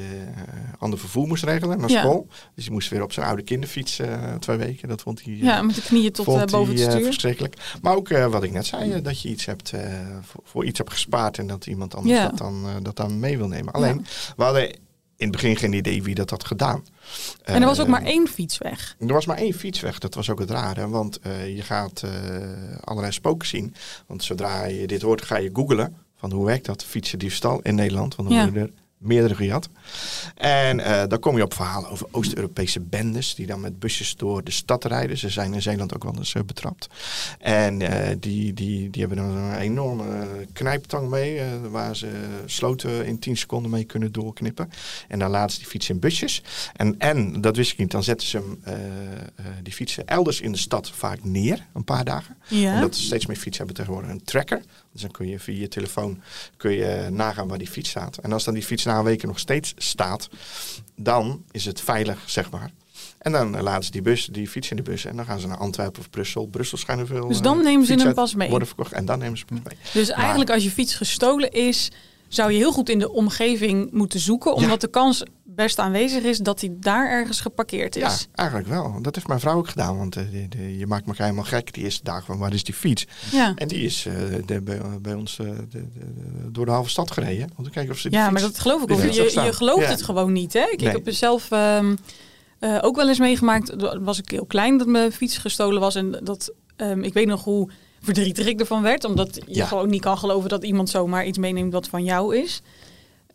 ander 0.79 0.99
vervoer 0.99 1.27
moest 1.27 1.45
regelen 1.45 1.81
naar 1.81 1.91
Ja. 1.91 2.01
school. 2.01 2.27
Dus 2.55 2.65
hij 2.65 2.73
moest 2.73 2.89
weer 2.89 3.03
op 3.03 3.13
zijn 3.13 3.27
oude 3.27 3.43
kinderfiets 3.43 4.01
twee 4.39 4.57
weken. 4.57 4.89
Dat 4.89 5.03
vond 5.03 5.25
hij, 5.25 5.35
Ja, 5.37 5.63
met 5.63 5.75
de 5.75 5.83
knieën 5.83 6.13
tot 6.13 6.25
boven 6.51 6.75
het 6.77 6.81
stuur. 6.93 7.05
verschrikkelijk. 7.05 7.57
Maar 7.83 7.95
ook 7.97 8.09
wat 8.09 8.43
ik 8.43 8.53
net 8.53 8.67
zei, 8.67 9.03
dat 9.03 9.21
je 9.21 9.29
iets 9.29 9.47
hebt, 9.47 9.73
voor, 10.23 10.41
voor 10.45 10.65
iets 10.65 10.79
hebt 10.79 10.91
gespaard 10.93 11.39
en 11.39 11.47
dat 11.47 11.67
iemand 11.67 11.95
anders 11.95 12.17
Ja. 12.19 12.29
dat, 12.29 12.39
dan, 12.39 12.65
dat 12.83 12.97
dan 12.97 13.19
mee 13.19 13.39
wil 13.39 13.49
nemen. 13.49 13.73
Alleen, 13.73 14.07
we 14.37 14.43
hadden 14.45 14.77
in 15.19 15.27
het 15.27 15.31
begin 15.37 15.57
geen 15.57 15.73
idee 15.73 16.03
wie 16.03 16.15
dat 16.15 16.31
had 16.31 16.45
gedaan. 16.45 16.85
En 17.45 17.61
er 17.61 17.67
was 17.69 17.79
ook 17.81 17.85
Eh, 17.87 17.93
maar 17.93 18.03
één 18.03 18.29
fiets 18.29 18.59
weg. 18.59 18.97
er 18.99 19.13
was 19.13 19.27
maar 19.27 19.37
één 19.37 19.53
fiets 19.55 19.81
weg. 19.81 19.99
Dat 19.99 20.15
was 20.15 20.31
ook 20.31 20.39
het 20.39 20.51
rare. 20.51 20.89
Want 20.89 21.19
eh, 21.21 21.57
je 21.57 21.63
gaat 21.63 22.03
eh, 22.03 22.11
allerlei 22.85 23.13
spoken 23.13 23.49
zien. 23.49 23.75
Want 24.07 24.25
zodra 24.25 24.65
je 24.65 24.87
dit 24.87 25.03
hoort, 25.03 25.23
ga 25.23 25.37
je 25.37 25.51
googlen. 25.53 25.97
Van 26.17 26.33
hoe 26.33 26.47
werkt 26.47 26.67
dat 26.67 26.85
fietsendiefstal 26.85 27.61
in 27.63 27.75
Nederland? 27.75 28.15
Want 28.17 28.29
dan 28.29 28.39
Ja. 28.39 28.45
worden 28.45 28.63
er 28.63 28.71
meerdere 28.99 29.35
gejat. 29.35 29.69
En 30.35 30.81
eh 30.81 31.07
dan 31.09 31.19
kom 31.19 31.37
je 31.37 31.43
op 31.43 31.55
verhalen 31.55 31.91
over 31.91 32.07
Oost-Europese 32.11 32.81
bendes. 32.81 33.35
Die 33.35 33.47
dan 33.47 33.61
met 33.61 33.79
busjes 33.79 34.17
door 34.17 34.45
de 34.45 34.51
stad 34.51 34.85
rijden. 34.85 35.19
Ze 35.19 35.29
zijn 35.29 35.55
in 35.55 35.63
Zeeland 35.63 35.95
ook 35.95 36.03
wel 36.03 36.15
eens 36.17 36.35
eh, 36.35 36.43
betrapt. 36.43 36.89
En 37.39 37.83
eh, 37.83 38.17
die, 38.21 38.53
die, 38.55 38.91
die 38.91 39.07
hebben 39.07 39.19
dan 39.19 39.37
een 39.37 39.57
enorme 39.57 40.27
knijptang 40.53 41.09
mee. 41.09 41.41
waar 41.71 41.97
ze 41.97 42.09
sloten 42.47 43.07
in 43.07 43.19
10 43.19 43.37
seconden 43.37 43.71
mee 43.71 43.85
kunnen 43.85 44.13
doorknippen. 44.13 44.71
En 45.09 45.19
dan 45.19 45.31
laten 45.31 45.51
ze 45.51 45.59
die 45.59 45.69
fietsen 45.69 45.95
in 45.95 46.01
busjes. 46.01 46.43
En, 46.77 46.95
en 46.99 47.41
dat 47.41 47.57
wist 47.57 47.73
ik 47.73 47.79
niet, 47.79 47.91
dan 47.91 48.03
zetten 48.03 48.29
ze 48.29 48.37
hem, 48.37 48.63
die 49.63 49.73
fietsen 49.73 50.07
elders 50.07 50.41
in 50.41 50.53
de 50.53 50.59
stad 50.59 50.91
vaak 50.91 51.25
neer, 51.25 51.67
een 51.75 51.85
paar 51.85 52.05
dagen. 52.05 52.37
Ja. 52.49 52.75
Omdat 52.75 52.95
er 52.95 53.01
steeds 53.01 53.27
meer 53.27 53.37
fietsen 53.37 53.67
hebben 53.67 53.85
tegenwoordig 53.85 54.11
een 54.11 54.25
tracker. 54.25 54.63
Dus 54.99 55.07
dan 55.07 55.17
kun 55.17 55.29
je 55.29 55.39
via 55.39 55.61
je 55.61 55.69
telefoon 55.69 56.21
kun 56.57 56.73
je 56.73 57.07
nagaan 57.11 57.49
waar 57.49 57.59
die 57.59 57.69
fiets 57.69 57.91
staat. 57.91 58.17
En 58.17 58.33
als 58.33 58.45
dan 58.45 58.55
die 58.55 58.63
fiets 58.63 58.85
na 58.85 58.99
een 58.99 59.05
week 59.05 59.23
nog 59.23 59.39
steeds 59.39 59.75
staat, 59.77 60.29
dan 60.97 61.45
is 61.51 61.65
het 61.65 61.81
veilig, 61.81 62.23
zeg 62.27 62.51
maar. 62.51 62.71
En 63.19 63.33
dan 63.33 63.57
eh, 63.57 63.63
laten 63.63 63.85
ze 63.85 63.91
die, 63.91 64.03
bus, 64.03 64.27
die 64.27 64.49
fiets 64.49 64.71
in 64.71 64.77
de 64.77 64.83
bus 64.83 65.05
en 65.05 65.17
dan 65.17 65.25
gaan 65.25 65.41
ze 65.41 65.47
naar 65.47 65.57
Antwerpen 65.57 66.01
of 66.01 66.11
Brussel. 66.11 66.47
Brussel 66.47 66.79
schijnen 66.79 67.07
veel. 67.07 67.29
Dus 67.29 67.41
dan 67.41 67.59
eh, 67.59 67.65
nemen 67.65 67.87
ze 67.87 67.95
hem 67.95 68.15
pas 68.15 68.35
mee. 68.35 68.49
Worden 68.49 68.69
verkocht 68.69 68.93
en 68.93 69.05
dan 69.05 69.19
nemen 69.19 69.39
ze 69.39 69.45
hem 69.49 69.63
mee. 69.65 69.79
Dus 69.93 70.09
eigenlijk 70.09 70.51
als 70.51 70.65
je 70.65 70.71
fiets 70.71 70.95
gestolen 70.95 71.51
is, 71.51 71.91
zou 72.29 72.53
je 72.53 72.59
heel 72.59 72.73
goed 72.73 72.89
in 72.89 72.99
de 72.99 73.13
omgeving 73.13 73.93
moeten 73.93 74.21
zoeken. 74.21 74.55
Omdat 74.55 74.81
de 74.81 74.89
kans 74.91 75.23
best 75.45 75.79
aanwezig 75.79 76.23
is 76.23 76.39
dat 76.39 76.61
hij 76.61 76.71
daar 76.77 77.11
ergens 77.11 77.41
geparkeerd 77.41 77.97
is. 77.97 78.03
Ja, 78.03 78.17
eigenlijk 78.35 78.69
wel. 78.69 78.99
Dat 79.03 79.15
heeft 79.15 79.27
mijn 79.27 79.41
vrouw 79.41 79.57
ook 79.57 79.69
gedaan. 79.69 79.97
Want 79.99 80.17
eh, 80.17 80.23
de- 80.31 80.49
de- 80.49 80.79
je 80.79 80.87
maakt 80.87 81.07
me 81.07 81.13
helemaal 81.17 81.45
gek 81.45 81.73
die 81.75 81.85
eerste 81.85 82.05
dagen 82.05 82.25
van 82.25 82.39
waar 82.39 82.53
is 82.55 82.65
die 82.65 82.75
fiets? 82.75 83.07
Ja. 83.33 83.53
En 83.55 83.69
die 83.69 83.83
is 83.83 84.07
eh, 84.07 84.15
de, 84.47 84.61
bij, 84.63 84.81
bij 85.03 85.15
ons 85.15 85.39
eh, 85.39 85.47
de, 85.47 85.67
de- 85.71 85.89
de- 85.95 86.51
door 86.53 86.65
de 86.65 86.71
halve 86.73 86.91
stad 86.91 87.11
gereden. 87.11 87.51
Te 87.63 87.71
kijken 87.71 87.93
of 87.93 87.99
ze 87.99 88.09
die 88.09 88.19
Ja, 88.19 88.31
maar 88.31 88.41
dat 88.41 88.59
geloof 88.59 88.83
ik 88.83 88.91
ook. 88.91 89.01
Je, 89.03 89.13
je 89.45 89.53
gelooft 89.53 89.83
Ja. 89.83 89.91
het 89.91 90.03
gewoon 90.03 90.33
niet. 90.33 90.53
Hè? 90.53 90.61
Ik, 90.71 90.81
Nee. 90.81 90.95
ik 90.97 91.05
heb 91.05 91.15
zelf 91.15 91.51
ehm, 91.51 91.97
eh, 92.59 92.79
ook 92.81 92.97
wel 92.97 93.09
eens 93.09 93.19
meegemaakt. 93.19 93.75
Was 94.01 94.19
ik 94.19 94.31
heel 94.31 94.47
klein 94.47 94.79
dat 94.79 94.87
mijn 94.87 95.13
fiets 95.13 95.39
gestolen 95.39 95.81
was. 95.81 95.95
En 95.95 96.21
dat, 96.23 96.53
ehm, 96.77 97.03
ik 97.03 97.13
weet 97.13 97.27
nog 97.27 97.45
hoe 97.45 97.71
verdrietig 98.01 98.47
ik 98.47 98.61
ervan 98.61 98.83
werd. 98.83 99.05
Omdat 99.05 99.35
je 99.35 99.55
Ja. 99.55 99.67
gewoon 99.67 99.89
niet 99.89 100.01
kan 100.01 100.19
geloven 100.19 100.49
dat 100.49 100.65
iemand 100.65 100.91
zomaar 100.91 101.27
iets 101.27 101.39
meeneemt 101.39 101.73
wat 101.73 101.89
van 101.89 102.05
jou 102.05 102.37
is. 102.37 102.61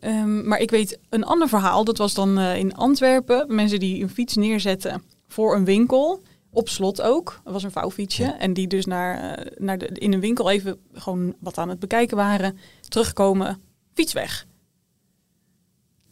Ehm, 0.00 0.46
maar 0.48 0.58
ik 0.58 0.70
weet 0.70 0.98
een 1.08 1.24
ander 1.24 1.48
verhaal. 1.48 1.84
Dat 1.84 1.98
was 1.98 2.14
dan 2.14 2.38
eh, 2.38 2.56
in 2.56 2.74
Antwerpen. 2.74 3.54
Mensen 3.54 3.80
die 3.80 4.02
een 4.02 4.08
fiets 4.10 4.34
neerzetten 4.36 5.02
voor 5.28 5.56
een 5.56 5.64
winkel. 5.64 6.22
Op 6.50 6.68
slot 6.68 7.00
ook. 7.02 7.40
Dat 7.44 7.52
was 7.52 7.62
een 7.62 7.70
vouwfietsje. 7.70 8.24
En 8.24 8.52
die 8.52 8.66
dus 8.66 8.84
naar, 8.84 9.36
eh, 9.36 9.50
naar 9.58 9.78
de, 9.78 9.86
in 9.86 10.12
een 10.12 10.20
winkel 10.20 10.50
even 10.50 10.78
gewoon 10.92 11.34
wat 11.40 11.58
aan 11.58 11.68
het 11.68 11.78
bekijken 11.78 12.16
waren. 12.16 12.58
Terugkomen. 12.88 13.60
Fiets 13.94 14.12
weg. 14.12 14.46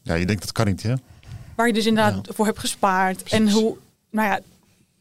Ja, 0.02 0.14
je 0.14 0.26
denkt 0.26 0.42
dat 0.42 0.52
kan 0.52 0.66
niet, 0.66 0.82
hè? 0.82 0.94
Waar 1.56 1.66
je 1.66 1.72
dus 1.72 1.86
inderdaad 1.86 2.28
voor 2.34 2.46
hebt 2.46 2.58
gespaard. 2.58 3.22
En 3.22 3.50
hoe, 3.50 3.76
nou 4.10 4.28
ja, 4.28 4.40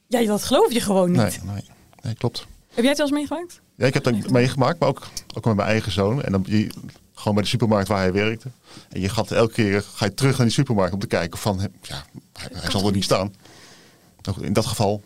ja, 0.08 0.28
dat 0.28 0.44
geloof 0.44 0.72
je 0.74 0.82
gewoon 0.82 1.12
niet. 1.12 1.22
Nee, 1.44 1.54
nee, 1.54 1.64
nee 2.02 2.14
klopt. 2.16 2.48
Heb 2.74 2.84
jij 2.84 2.90
het 2.90 2.98
wel 2.98 3.08
eens 3.08 3.16
meegemaakt? 3.16 3.62
Ja, 3.76 3.86
ik 3.86 3.94
heb 3.94 4.04
dat 4.04 4.30
meegemaakt, 4.30 4.80
maar 4.80 4.90
ook, 4.90 5.08
ook 5.36 5.46
met 5.46 5.56
mijn 5.56 5.68
eigen 5.68 5.92
zoon. 5.92 6.24
En 6.24 6.32
dan 6.32 6.44
je, 6.48 6.70
gewoon 7.14 7.34
bij 7.34 7.44
de 7.44 7.50
supermarkt 7.50 7.88
waar 7.88 8.00
hij 8.00 8.14
werkte. 8.14 8.50
En 8.90 9.02
je 9.02 9.10
gaat 9.10 9.32
elke 9.32 9.54
keer 9.54 9.82
ga 9.82 10.06
je 10.06 10.14
terug 10.14 10.38
naar 10.38 10.46
die 10.46 10.56
supermarkt 10.56 10.94
om 10.94 11.00
te 11.00 11.08
kijken 11.08 11.40
van, 11.40 11.60
ja, 11.82 12.06
hij, 12.34 12.72
zal 12.72 12.86
er 12.86 12.94
niet 12.94 13.04
staan. 13.04 13.34
Nou 14.22 14.46
In 14.46 14.54
dat 14.54 14.66
geval, 14.66 15.04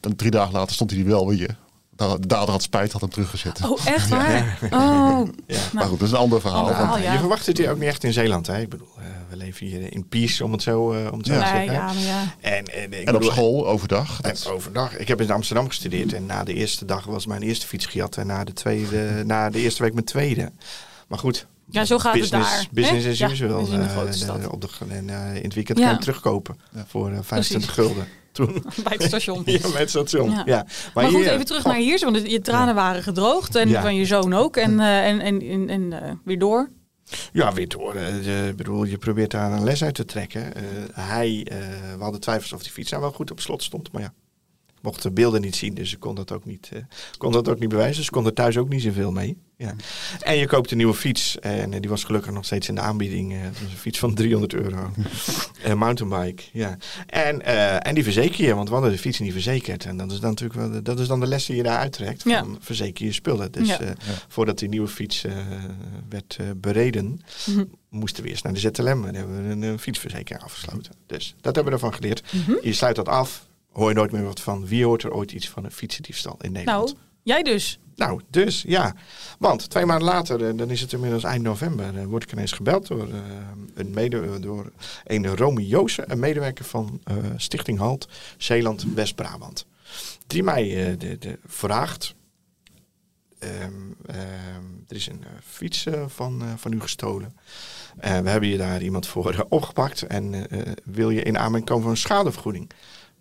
dan 0.00 0.16
drie 0.16 0.30
dagen 0.30 0.52
later 0.52 0.74
stond 0.74 0.90
hij 0.90 1.04
wel 1.04 1.28
weer. 1.28 1.56
De 1.98 2.26
dader 2.26 2.50
had 2.50 2.62
spijt, 2.62 2.92
had 2.92 3.00
hem 3.00 3.10
teruggezet. 3.10 3.60
Oh, 3.64 3.86
echt 3.86 4.08
waar? 4.08 4.58
Oh, 4.70 5.28
Ja. 5.46 5.58
maar 5.72 5.84
goed, 5.84 5.98
dat 5.98 6.08
is 6.08 6.14
een 6.14 6.20
ander 6.20 6.40
verhaal. 6.40 6.60
Ander 6.60 6.74
verhaal. 6.76 6.96
Ja, 6.98 7.02
ja. 7.02 7.12
Je 7.12 7.18
verwacht 7.18 7.46
het 7.46 7.58
hier 7.58 7.70
ook 7.70 7.78
niet 7.78 7.88
echt 7.88 8.04
in 8.04 8.12
Zeeland. 8.12 8.46
Hè? 8.46 8.60
Ik 8.60 8.68
bedoel, 8.68 8.88
eh, 8.98 9.04
we 9.30 9.36
leven 9.36 9.66
hier 9.66 9.92
in 9.92 10.08
peace, 10.08 10.44
om 10.44 10.52
het 10.52 10.62
zo, 10.62 10.92
eh, 10.92 11.12
om 11.12 11.18
het 11.18 11.26
zo 11.26 11.32
Ja. 11.32 11.38
te 11.52 11.56
nee, 11.58 11.68
zeggen. 11.68 11.86
ja, 11.86 11.92
maar 11.92 12.02
ja. 12.02 12.34
En, 12.40 12.64
en, 12.64 12.92
ik 12.92 13.06
En 13.06 13.14
op 13.14 13.20
bedoel, 13.20 13.30
school, 13.34 13.66
overdag. 13.68 14.20
En 14.20 14.28
Dat, 14.34 14.46
overdag. 14.46 14.96
Ik 14.96 15.08
heb 15.08 15.20
in 15.20 15.30
Amsterdam 15.30 15.68
gestudeerd 15.68 16.12
en 16.12 16.26
na 16.26 16.44
de 16.44 16.54
eerste 16.54 16.84
dag 16.84 17.04
was 17.04 17.26
mijn 17.26 17.42
eerste 17.42 17.66
fiets 17.66 17.86
gejat 17.86 18.16
en 18.16 18.26
na 18.26 18.44
de, 18.44 18.52
tweede, 18.52 19.22
na 19.26 19.50
de 19.50 19.58
eerste 19.60 19.82
week 19.82 19.92
mijn 19.92 20.04
tweede. 20.06 20.52
Maar 21.08 21.18
goed. 21.18 21.46
Ja, 21.70 21.84
zo 21.84 21.98
gaat 21.98 22.12
het 22.12 22.20
business, 22.22 22.50
daar, 22.54 22.66
Business 22.70 23.06
as 23.08 23.18
Ja, 23.18 23.30
usual. 23.30 23.58
eh, 23.72 23.98
de- 24.06 24.12
stad. 24.12 24.46
op 24.48 24.60
de, 24.60 24.68
en 24.88 25.10
eh, 25.10 25.34
in 25.36 25.42
het 25.42 25.54
weekend 25.54 25.78
Ja. 25.78 25.84
kan 25.84 25.94
je 25.94 26.00
terugkopen 26.00 26.56
voor 26.86 27.10
eh, 27.12 27.18
25 27.22 27.74
gulden. 27.74 28.06
Toen. 28.38 28.52
Bij 28.84 28.92
het 28.96 29.02
station. 29.02 29.42
ja, 29.44 29.52
met 29.68 29.72
het 29.78 29.88
station. 29.90 30.30
Ja. 30.30 30.42
Ja. 30.46 30.66
Maar, 30.94 31.04
goed, 31.04 31.14
hier- 31.16 31.32
even 31.32 31.46
terug 31.46 31.64
naar 31.64 31.76
hier, 31.76 32.00
want 32.04 32.30
je 32.30 32.40
tranen 32.40 32.74
waren 32.74 33.02
gedroogd. 33.02 33.54
En 33.54 33.68
Ja. 33.68 33.82
van 33.82 33.94
je 33.94 34.04
zoon 34.06 34.34
ook. 34.34 34.56
En, 34.56 34.80
eh, 34.80 35.06
en, 35.06 35.20
en, 35.20 35.40
en, 35.42 35.68
en 35.68 36.02
eh, 36.02 36.12
weer 36.24 36.38
door. 36.38 36.70
Ja, 37.32 37.52
weer 37.52 37.68
door. 37.68 37.94
Eh, 37.94 38.24
je- 38.24 38.46
Ik 38.48 38.56
bedoel, 38.56 38.84
je 38.84 38.98
probeert 38.98 39.30
daar 39.30 39.52
een 39.52 39.64
les 39.64 39.84
uit 39.84 39.94
te 39.94 40.04
trekken. 40.04 40.54
Eh, 40.54 40.62
hij, 40.92 41.46
eh, 41.50 41.58
we 41.96 42.02
hadden 42.02 42.20
twijfels 42.20 42.52
of 42.52 42.62
die 42.62 42.72
fiets 42.72 42.90
nou 42.90 43.02
wel 43.02 43.12
goed 43.12 43.30
op 43.30 43.40
slot 43.40 43.62
stond. 43.62 43.92
Maar 43.92 44.02
ja, 44.02 44.12
mocht 44.82 45.02
de 45.02 45.10
beelden 45.10 45.40
niet 45.40 45.56
zien, 45.56 45.74
dus 45.74 45.92
ik 45.92 46.00
kon 46.00 46.14
dat 46.14 46.32
ook 46.32 46.44
niet, 46.44 46.68
eh, 46.72 46.80
kon 47.18 47.32
dat 47.32 47.48
ook 47.48 47.58
niet 47.58 47.68
bewijzen. 47.68 47.96
Dus 47.96 48.06
ik 48.06 48.12
kon 48.12 48.26
er 48.26 48.32
thuis 48.32 48.56
ook 48.56 48.68
niet 48.68 48.82
zoveel 48.82 49.10
mee. 49.12 49.36
Ja. 49.56 49.74
En 50.20 50.36
je 50.36 50.46
koopt 50.46 50.70
een 50.70 50.76
nieuwe 50.76 50.94
fiets. 50.94 51.38
En 51.38 51.72
eh, 51.72 51.80
die 51.80 51.90
was 51.90 52.04
gelukkig 52.04 52.32
nog 52.32 52.44
steeds 52.44 52.68
in 52.68 52.74
de 52.74 52.80
aanbieding. 52.80 53.32
Eh, 53.32 53.38
Het 53.40 53.62
was 53.62 53.70
een 53.72 53.76
fiets 53.78 53.98
van 53.98 54.14
300 54.14 54.54
euro. 54.54 54.90
Een 55.62 55.78
mountainbike, 55.78 56.42
ja. 56.52 56.76
En, 57.06 57.42
eh, 57.42 57.86
en 57.86 57.94
die 57.94 58.04
verzeker 58.04 58.44
je, 58.44 58.54
want 58.54 58.68
we 58.68 58.74
hadden 58.74 58.92
de 58.92 58.98
fiets 58.98 59.18
niet 59.18 59.32
verzekerd. 59.32 59.84
En 59.84 59.96
dat 59.96 60.12
is 60.12 60.20
dan 60.20 60.30
natuurlijk 60.30 60.60
wel 60.60 60.70
de, 60.70 60.82
dat 60.82 61.00
is 61.00 61.06
dan 61.08 61.20
de 61.20 61.26
les 61.26 61.46
die 61.46 61.56
je 61.56 61.62
daar 61.62 61.78
uittrekt. 61.78 62.22
Van 62.22 62.56
verzeker 62.60 63.04
je 63.06 63.12
spullen. 63.12 63.52
Dus 63.52 63.68
Ja. 63.68 63.80
eh, 63.80 63.90
voordat 64.28 64.58
die 64.58 64.68
nieuwe 64.68 64.88
fiets 64.88 65.24
eh, 65.24 65.32
werd 66.08 66.36
eh, 66.40 66.46
bereden, 66.56 67.20
Mhm. 67.46 67.64
moesten 67.90 68.22
we 68.22 68.28
eerst 68.28 68.44
naar 68.44 68.52
de 68.52 68.60
ZLM 68.60 69.04
en 69.04 69.14
hebben 69.14 69.44
we 69.46 69.50
een, 69.52 69.62
eh, 69.62 69.78
fietsverzekering 69.78 70.44
afgesloten. 70.44 70.92
Dus 71.06 71.34
dat 71.40 71.54
hebben 71.54 71.72
we 71.72 71.78
ervan 71.78 71.94
geleerd. 71.94 72.22
Mhm. 72.32 72.52
Je 72.62 72.72
sluit 72.72 72.96
dat 72.96 73.08
af, 73.08 73.46
hoor 73.72 73.88
je 73.88 73.94
nooit 73.94 74.12
meer 74.12 74.24
wat 74.24 74.40
van. 74.40 74.66
Wie 74.66 74.84
hoort 74.84 75.02
er 75.02 75.12
ooit 75.12 75.32
iets 75.32 75.48
van 75.48 75.64
een 75.64 75.72
fietsendiefstal 75.72 76.36
in 76.40 76.52
Nederland? 76.52 76.86
Nou, 76.94 76.98
jij 77.22 77.42
dus. 77.42 77.78
Nou, 77.98 78.20
dus 78.30 78.64
ja. 78.66 78.94
Want 79.38 79.70
twee 79.70 79.86
maanden 79.86 80.08
later, 80.08 80.48
eh, 80.48 80.56
dan 80.56 80.70
is 80.70 80.80
het 80.80 80.92
inmiddels 80.92 81.24
eind 81.24 81.42
november, 81.42 81.98
eh, 81.98 82.04
word 82.04 82.22
ik 82.22 82.32
ineens 82.32 82.52
gebeld 82.52 82.86
door, 82.86 83.08
eh, 83.08 83.18
een, 83.74 83.90
mede, 83.90 84.40
door 84.40 84.72
een 85.04 85.36
Romy 85.36 85.62
Joosen, 85.62 86.12
een 86.12 86.18
medewerker 86.18 86.64
van 86.64 87.00
Stichting 87.36 87.78
Halt 87.78 88.08
Zeeland 88.36 88.84
West-Brabant. 88.94 89.66
Die 90.26 90.42
mij 90.42 90.96
de, 90.98 91.18
de 91.18 91.38
vraagt. 91.46 92.16
ehm, 93.38 93.72
ehm, 94.06 94.64
er 94.88 94.96
is 94.96 95.06
een 95.06 95.24
fiets 95.44 95.86
van, 96.06 96.42
van 96.56 96.72
u 96.72 96.80
gestolen. 96.80 97.36
We 98.00 98.08
hebben 98.08 98.48
je 98.48 98.56
daar 98.56 98.82
iemand 98.82 99.06
voor 99.06 99.46
opgepakt. 99.48 100.02
En 100.02 100.46
wil 100.84 101.10
je 101.10 101.22
in 101.22 101.38
aanmerking 101.38 101.66
komen 101.66 101.82
voor 101.82 101.92
een 101.92 101.96
schadevergoeding? 101.96 102.70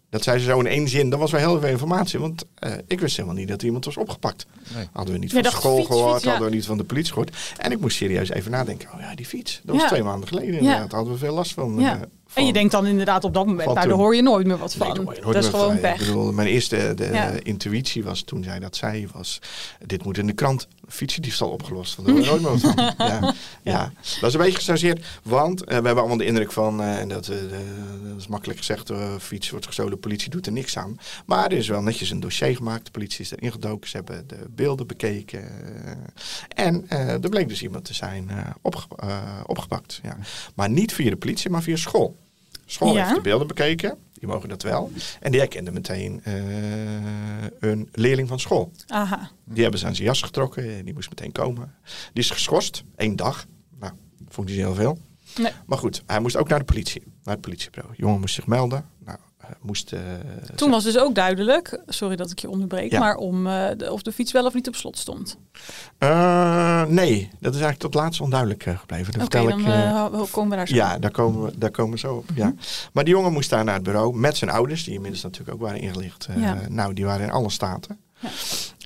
Dat 0.09 0.23
zei 0.23 0.39
ze 0.39 0.45
zo 0.45 0.59
in 0.59 0.65
één 0.67 0.87
zin. 0.87 1.09
Dat 1.09 1.19
was 1.19 1.31
wel 1.31 1.39
heel 1.39 1.59
veel 1.59 1.69
informatie. 1.69 2.19
Want 2.19 2.43
eh, 2.55 2.73
ik 2.87 2.99
wist 2.99 3.15
helemaal 3.15 3.37
niet 3.37 3.47
dat 3.47 3.63
iemand 3.63 3.85
was 3.85 3.97
opgepakt. 3.97 4.45
Nee. 4.75 4.87
Hadden 4.91 5.13
we 5.13 5.19
niet 5.19 5.31
van 5.33 5.43
school 5.43 5.75
fiets, 5.75 5.87
gehoord, 5.87 6.11
fiets, 6.11 6.23
ja. 6.23 6.29
hadden 6.29 6.49
we 6.49 6.55
niet 6.55 6.65
van 6.65 6.77
de 6.77 6.83
politie 6.83 7.13
gehoord. 7.13 7.35
En 7.57 7.71
ik 7.71 7.79
moest 7.79 7.97
serieus 7.97 8.29
even 8.29 8.51
nadenken. 8.51 8.89
Oh 8.93 8.99
ja, 8.99 9.15
die 9.15 9.25
fiets. 9.25 9.61
Dat 9.63 9.73
was 9.75 9.83
Ja. 9.83 9.89
twee 9.89 10.03
maanden 10.03 10.27
geleden. 10.27 10.57
Inderdaad. 10.57 10.89
Daar 10.89 10.95
hadden 10.99 11.13
we 11.13 11.19
veel 11.19 11.33
last 11.33 11.53
van. 11.53 11.79
Ja. 11.79 11.99
En 12.33 12.41
je 12.45 12.49
van- 12.51 12.53
denkt 12.53 12.71
dan 12.71 12.85
inderdaad 12.85 13.23
op 13.23 13.33
dat 13.33 13.45
moment, 13.45 13.63
van 13.63 13.73
nou 13.73 13.87
daar 13.87 13.97
hoor 13.97 14.15
je 14.15 14.21
nooit 14.21 14.47
meer 14.47 14.57
wat 14.57 14.73
van. 14.73 15.03
nooit 15.03 15.23
dat 15.23 15.35
is 15.35 15.47
gewoon 15.49 15.71
van. 15.71 15.79
pech. 15.79 15.99
Ik 15.99 16.05
bedoel, 16.07 16.31
mijn 16.33 16.47
eerste 16.47 16.93
de, 16.95 17.09
Ja. 17.13 17.31
intuïtie 17.43 18.03
was 18.03 18.21
toen 18.21 18.43
zij 18.43 18.59
dat 18.59 18.75
zei, 18.75 19.07
was 19.13 19.39
dit 19.85 20.03
moet 20.03 20.17
in 20.17 20.27
de 20.27 20.33
krant. 20.33 20.67
Fietsendiefstal 20.87 21.49
opgelost. 21.49 21.95
Daar 22.05 22.15
hoor 22.15 22.23
je 22.23 22.29
nooit 22.29 22.41
meer 22.41 22.59
van. 22.59 22.75
Ja, 23.07 23.33
ja. 23.63 23.91
dat 24.21 24.29
is 24.29 24.33
een 24.33 24.39
beetje 24.39 24.57
gechargeerd. 24.57 25.05
Want 25.23 25.61
eh, 25.61 25.67
we 25.67 25.73
hebben 25.73 25.95
allemaal 25.97 26.17
de 26.17 26.25
indruk 26.25 26.51
van, 26.51 26.81
eh, 26.81 26.99
en 26.99 27.07
dat, 27.07 27.25
de- 27.25 27.47
dat 28.07 28.17
is 28.17 28.27
makkelijk 28.27 28.59
gezegd, 28.59 28.89
uh, 28.91 29.15
fiets 29.19 29.49
wordt 29.49 29.65
gestolen, 29.65 29.91
de 29.91 29.97
politie 29.97 30.29
doet 30.29 30.45
er 30.45 30.51
niks 30.51 30.77
aan. 30.77 30.97
Maar 31.25 31.45
er 31.45 31.57
is 31.57 31.67
wel 31.67 31.81
netjes 31.81 32.09
een 32.09 32.19
dossier 32.19 32.55
gemaakt. 32.55 32.85
De 32.85 32.91
politie 32.91 33.19
is 33.21 33.31
erin 33.31 33.51
gedoken. 33.51 33.89
Ze 33.89 33.95
hebben 33.95 34.27
de 34.27 34.39
beelden 34.49 34.87
bekeken. 34.87 35.43
en 36.55 36.89
er 36.89 37.29
bleek 37.29 37.49
dus 37.49 37.61
iemand 37.61 37.85
te 37.85 37.93
zijn 37.93 38.29
opge- 38.61 38.87
opgepakt. 39.45 39.99
Ja. 40.03 40.17
Maar 40.55 40.69
niet 40.69 40.93
via 40.93 41.09
de 41.09 41.15
politie, 41.17 41.49
maar 41.49 41.61
via 41.61 41.75
school. 41.75 42.16
School 42.69 42.93
Ja. 42.95 43.03
heeft 43.03 43.15
de 43.15 43.21
beelden 43.21 43.47
bekeken. 43.47 43.97
Die 44.13 44.27
mogen 44.27 44.49
dat 44.49 44.61
wel. 44.63 44.91
En 45.19 45.31
die 45.31 45.39
herkende 45.39 45.71
meteen 45.71 46.21
eh, 46.23 46.33
een 47.59 47.89
leerling 47.91 48.27
van 48.27 48.39
school. 48.39 48.71
Aha. 48.87 49.29
Die 49.45 49.61
hebben 49.61 49.79
ze 49.79 49.85
aan 49.85 49.95
zijn 49.95 50.07
jas 50.07 50.21
getrokken. 50.21 50.85
Die 50.85 50.93
moest 50.93 51.09
meteen 51.09 51.31
komen. 51.31 51.73
Die 52.13 52.23
is 52.23 52.29
geschorst. 52.31 52.83
één 52.95 53.15
dag. 53.15 53.45
Nou, 53.79 53.93
vond 54.29 54.49
hij 54.49 54.57
heel 54.57 54.73
veel. 54.73 54.97
Nee. 55.37 55.51
Maar 55.65 55.77
goed, 55.77 56.03
hij 56.05 56.19
moest 56.19 56.35
ook 56.35 56.49
naar 56.49 56.59
de 56.59 56.65
politie. 56.65 57.03
Naar 57.23 57.33
het 57.33 57.43
politiebureau. 57.43 57.95
De 57.95 58.01
jongen 58.01 58.19
moest 58.19 58.33
zich 58.35 58.47
melden. 58.47 58.85
Moest... 59.61 59.93
eh, 59.93 59.99
Toen 60.55 60.69
was 60.71 60.83
dus 60.83 60.97
ook 60.97 61.15
duidelijk, 61.15 61.81
sorry 61.87 62.15
dat 62.15 62.31
ik 62.31 62.39
je 62.39 62.49
onderbreek, 62.49 62.91
Ja. 62.91 62.99
maar 62.99 63.15
om 63.15 63.47
eh, 63.47 63.65
de- 63.77 63.91
of 63.91 64.01
de 64.01 64.11
fiets 64.11 64.31
wel 64.31 64.45
of 64.45 64.53
niet 64.53 64.67
op 64.67 64.75
slot 64.75 64.97
stond. 64.97 65.37
Eh, 65.97 66.83
nee, 66.85 67.29
dat 67.39 67.53
is 67.55 67.61
eigenlijk 67.61 67.79
tot 67.79 67.93
laatst 67.93 68.21
onduidelijk 68.21 68.63
gebleven. 68.63 69.13
Oké, 69.13 69.19
vertel 69.21 69.47
dan 69.47 69.59
ik, 69.59 70.31
komen 70.31 70.49
we 70.49 70.55
daar 70.55 70.67
zo. 70.67 70.75
Ja, 70.75 70.97
daar 70.99 71.11
komen, 71.11 71.43
we, 71.45 71.57
daar 71.57 71.71
komen 71.71 71.91
we 71.93 71.99
zo 71.99 72.15
op. 72.15 72.25
Ja. 72.35 72.53
Maar 72.93 73.03
die 73.03 73.13
jongen 73.13 73.33
moest 73.33 73.49
daar 73.49 73.63
naar 73.63 73.73
het 73.75 73.83
bureau 73.83 74.17
met 74.17 74.37
zijn 74.37 74.51
ouders, 74.51 74.83
die 74.83 74.93
inmiddels 74.93 75.23
natuurlijk 75.23 75.53
ook 75.53 75.61
waren 75.61 75.79
ingelicht. 75.79 76.27
Ja. 76.37 76.57
Nou, 76.69 76.93
die 76.93 77.05
waren 77.05 77.25
in 77.25 77.31
alle 77.31 77.49
staten. 77.49 77.97
Ja. 78.19 78.29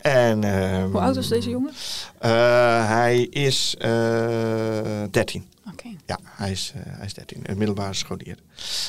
En, 0.01 0.43
ehm, 0.43 0.89
Hoe 0.91 0.99
oud 1.01 1.15
was 1.15 1.27
deze 1.27 1.49
jongen? 1.49 1.71
eh, 2.19 2.87
hij 2.87 3.21
is 3.21 3.75
eh 3.77 5.03
13. 5.11 5.49
Oké. 5.71 5.87
Ja, 6.05 6.19
hij 6.23 6.51
is, 6.51 6.71
eh, 6.75 6.81
hij 6.85 7.05
is 7.05 7.13
13, 7.13 7.39
een 7.43 7.57
middelbare 7.57 7.93
scholier. 7.93 8.37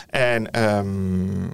En 0.08 0.50
ehm, 0.50 1.48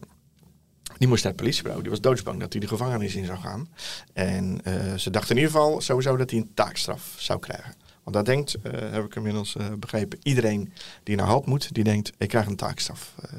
die 0.98 1.08
moest 1.08 1.22
naar 1.22 1.32
het 1.32 1.40
politiebureau. 1.40 1.82
Die 1.82 1.90
was 1.90 2.00
doodsbang 2.00 2.40
dat 2.40 2.52
hij 2.52 2.60
de 2.60 2.68
gevangenis 2.68 3.14
in 3.14 3.24
zou 3.24 3.38
gaan. 3.38 3.68
En 4.12 4.60
eh, 4.64 4.94
ze 4.94 5.10
dachten 5.10 5.36
in 5.36 5.42
ieder 5.42 5.52
geval 5.60 5.80
sowieso 5.80 6.16
dat 6.16 6.30
hij 6.30 6.38
een 6.38 6.50
taakstraf 6.54 7.14
zou 7.18 7.38
krijgen. 7.38 7.74
Want 8.02 8.16
dat 8.16 8.26
denkt, 8.26 8.54
eh, 8.62 8.72
heb 8.90 9.04
ik 9.04 9.14
inmiddels 9.14 9.56
eh, 9.56 9.66
begrepen, 9.78 10.18
iedereen 10.22 10.72
die 11.02 11.16
naar 11.16 11.26
halt 11.26 11.46
moet, 11.46 11.74
die 11.74 11.84
denkt, 11.84 12.12
ik 12.18 12.28
krijg 12.28 12.46
een 12.46 12.56
taakstraf. 12.56 13.14
Eh, 13.22 13.38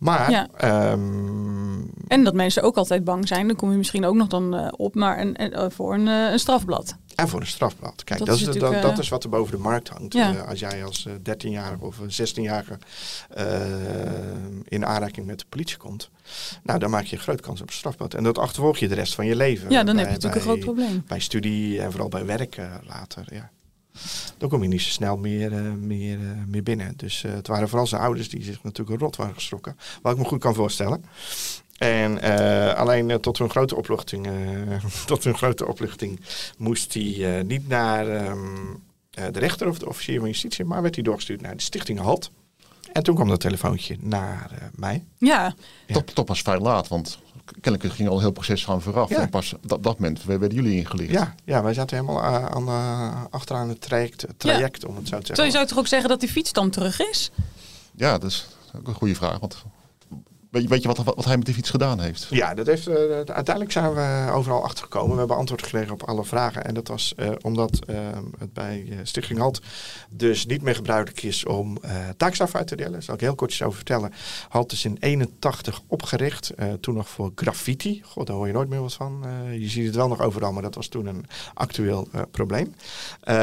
maar, 0.00 0.30
Ja. 0.30 0.48
ehm, 0.56 1.78
En 2.08 2.24
dat 2.24 2.34
mensen 2.34 2.62
ook 2.62 2.76
altijd 2.76 3.04
bang 3.04 3.28
zijn, 3.28 3.46
dan 3.46 3.56
kom 3.56 3.70
je 3.70 3.76
misschien 3.76 4.04
ook 4.04 4.14
nog 4.14 4.28
dan 4.28 4.54
eh, 4.56 4.68
op 4.76 4.94
maar 4.94 5.20
een, 5.20 5.36
eh, 5.36 5.70
voor 5.70 5.94
een, 5.94 6.08
eh, 6.08 6.30
een 6.32 6.38
strafblad. 6.38 6.96
En 7.14 7.28
voor 7.28 7.40
een 7.40 7.46
strafblad. 7.46 8.04
Kijk, 8.04 8.18
Dat 8.18 8.28
dat, 8.28 8.36
is 8.36 8.40
is, 8.42 8.46
dat, 8.46 8.54
natuurlijk, 8.56 8.82
dat 8.82 8.98
is 8.98 9.08
wat 9.08 9.24
er 9.24 9.30
boven 9.30 9.56
de 9.56 9.62
markt 9.62 9.88
hangt. 9.88 10.12
Ja. 10.12 10.30
Als 10.32 10.58
jij 10.60 10.84
als 10.84 11.06
eh, 11.06 11.12
13-jarige 11.22 11.84
of 11.84 11.96
16-jarige 12.06 12.78
eh, 13.30 13.60
in 14.68 14.86
aanraking 14.86 15.26
met 15.26 15.38
de 15.38 15.44
politie 15.48 15.76
komt, 15.76 16.10
nou, 16.62 16.78
dan 16.78 16.90
maak 16.90 17.04
je 17.04 17.16
een 17.16 17.22
grote 17.22 17.42
kans 17.42 17.60
op 17.60 17.66
een 17.68 17.72
strafblad. 17.74 18.14
En 18.14 18.22
dat 18.24 18.38
achtervolg 18.38 18.76
je 18.78 18.88
de 18.88 18.94
rest 18.94 19.14
van 19.14 19.26
je 19.26 19.36
leven. 19.36 19.70
Ja, 19.70 19.84
dan 19.84 19.96
heb 19.96 19.96
Bij- 19.96 20.04
je 20.04 20.10
natuurlijk 20.10 20.34
een 20.34 20.40
groot 20.40 20.60
probleem. 20.60 21.04
Bij 21.06 21.20
studie 21.20 21.80
en 21.82 21.90
vooral 21.90 22.08
bij 22.08 22.26
werk 22.26 22.56
later, 22.86 23.24
ja. 23.34 23.50
Dan 24.38 24.48
kom 24.48 24.62
je 24.62 24.68
niet 24.68 24.82
zo 24.82 24.90
snel 24.90 25.16
meer, 25.16 25.52
eh, 25.52 25.72
meer, 25.72 26.18
eh, 26.18 26.26
meer 26.46 26.62
binnen. 26.62 26.92
Dus 26.96 27.24
eh, 27.24 27.32
het 27.32 27.46
waren 27.46 27.68
vooral 27.68 27.86
zijn 27.86 28.02
ouders 28.02 28.28
die 28.28 28.42
zich 28.42 28.62
natuurlijk 28.62 28.90
een 28.90 29.06
rot 29.06 29.16
waren 29.16 29.34
geschrokken. 29.34 29.76
Wat 30.02 30.12
ik 30.12 30.18
me 30.18 30.24
goed 30.24 30.40
kan 30.40 30.54
voorstellen. 30.54 31.04
En 31.78 32.22
eh, 32.22 32.74
alleen 32.74 33.20
tot 33.20 33.38
hun 33.38 33.50
grote 33.50 33.76
opluchting, 33.76 34.26
eh, 34.26 34.84
tot 35.06 35.24
hun 35.24 35.36
grote 35.36 35.66
opluchting 35.66 36.20
moest 36.58 36.94
hij 36.94 37.38
eh, 37.38 37.44
niet 37.44 37.68
naar 37.68 38.08
ehm, 38.08 38.38
eh, 39.10 39.24
de 39.32 39.38
rechter 39.38 39.68
of 39.68 39.78
de 39.78 39.88
officier 39.88 40.18
van 40.18 40.28
justitie, 40.28 40.64
maar 40.64 40.82
werd 40.82 40.94
hij 40.94 41.04
doorgestuurd 41.04 41.40
naar 41.40 41.56
de 41.56 41.62
stichting 41.62 41.98
Halt. 41.98 42.30
En 42.92 43.02
toen 43.02 43.14
kwam 43.14 43.28
dat 43.28 43.40
telefoontje 43.40 43.96
naar 44.00 44.50
eh, 44.50 44.66
mij. 44.74 45.04
Ja, 45.18 45.54
Ja. 45.86 45.94
Toch, 45.94 46.04
toch 46.04 46.24
pas 46.24 46.42
vrij 46.42 46.58
laat, 46.58 46.88
want 46.88 47.18
kennelijk 47.60 47.94
ging 47.94 48.08
al 48.08 48.14
een 48.14 48.20
heel 48.20 48.30
proces 48.30 48.64
van 48.64 48.82
vooraf. 48.82 49.08
Ja. 49.08 49.20
En 49.20 49.30
pas 49.30 49.54
op 49.54 49.68
dat, 49.68 49.82
dat 49.82 49.98
moment 49.98 50.24
werden 50.24 50.54
jullie 50.54 50.76
ingelicht. 50.76 51.10
Ja, 51.10 51.34
ja 51.44 51.62
wij 51.62 51.74
zaten 51.74 51.96
helemaal 51.96 52.22
eh, 52.22 52.44
aan, 52.44 52.68
eh, 52.68 53.24
achteraan 53.30 53.68
het 53.68 53.80
traject, 53.80 54.26
traject 54.36 54.84
om 54.84 54.96
het 54.96 55.08
zo 55.08 55.18
te 55.18 55.26
zeggen. 55.26 55.36
Zo 55.36 55.44
je 55.44 55.50
zou 55.50 55.66
toch 55.66 55.78
ook 55.78 55.86
zeggen 55.86 56.08
dat 56.08 56.20
die 56.20 56.28
fiets 56.28 56.52
dan 56.52 56.70
terug 56.70 57.00
is? 57.00 57.30
Ja, 57.96 58.18
dat 58.18 58.30
is 58.30 58.46
ook 58.76 58.88
een 58.88 58.94
goede 58.94 59.14
vraag. 59.14 59.38
Want 59.38 59.64
weet 60.50 60.82
je, 60.82 60.88
wat, 60.88 60.96
wat, 60.96 61.24
hij 61.24 61.36
met 61.36 61.46
die 61.46 61.54
fiets 61.54 61.70
gedaan 61.70 62.00
heeft? 62.00 62.26
Ja, 62.30 62.54
dat 62.54 62.66
heeft, 62.66 62.86
eh, 62.86 62.94
uiteindelijk 63.10 63.72
zijn 63.72 63.94
we 63.94 64.30
overal 64.32 64.64
achtergekomen. 64.64 65.12
We 65.12 65.18
hebben 65.18 65.36
antwoord 65.36 65.62
gekregen 65.62 65.92
op 65.92 66.02
alle 66.02 66.24
vragen. 66.24 66.64
En 66.64 66.74
dat 66.74 66.88
was 66.88 67.14
eh, 67.16 67.28
omdat 67.40 67.78
eh, 67.86 67.96
het 68.38 68.52
bij 68.52 68.86
eh, 68.90 68.96
Stichting 69.02 69.38
Halt 69.38 69.60
dus 70.10 70.46
niet 70.46 70.62
meer 70.62 70.74
gebruikelijk 70.74 71.22
is 71.22 71.44
om 71.44 71.78
eh 71.82 72.08
taakstraf 72.16 72.54
uit 72.54 72.66
te 72.66 72.76
delen. 72.76 72.92
Daar 72.92 73.02
zal 73.02 73.14
ik 73.14 73.20
heel 73.20 73.34
kort 73.34 73.62
over 73.62 73.76
vertellen. 73.76 74.12
Halt 74.48 74.72
is 74.72 74.84
in 74.84 74.96
81 75.00 75.80
opgericht. 75.86 76.50
eh, 76.50 76.72
toen 76.72 76.94
nog 76.94 77.08
voor 77.08 77.32
graffiti. 77.34 78.02
God, 78.04 78.26
daar 78.26 78.36
hoor 78.36 78.46
je 78.46 78.52
nooit 78.52 78.68
meer 78.68 78.80
wat 78.80 78.94
van. 78.94 79.24
Eh, 79.24 79.58
je 79.58 79.68
ziet 79.68 79.86
het 79.86 79.94
wel 79.94 80.08
nog 80.08 80.20
overal, 80.20 80.52
maar 80.52 80.62
dat 80.62 80.74
was 80.74 80.88
toen 80.88 81.06
een 81.06 81.24
actueel 81.54 82.08
eh, 82.12 82.20
probleem. 82.30 82.74
Eh, 83.20 83.36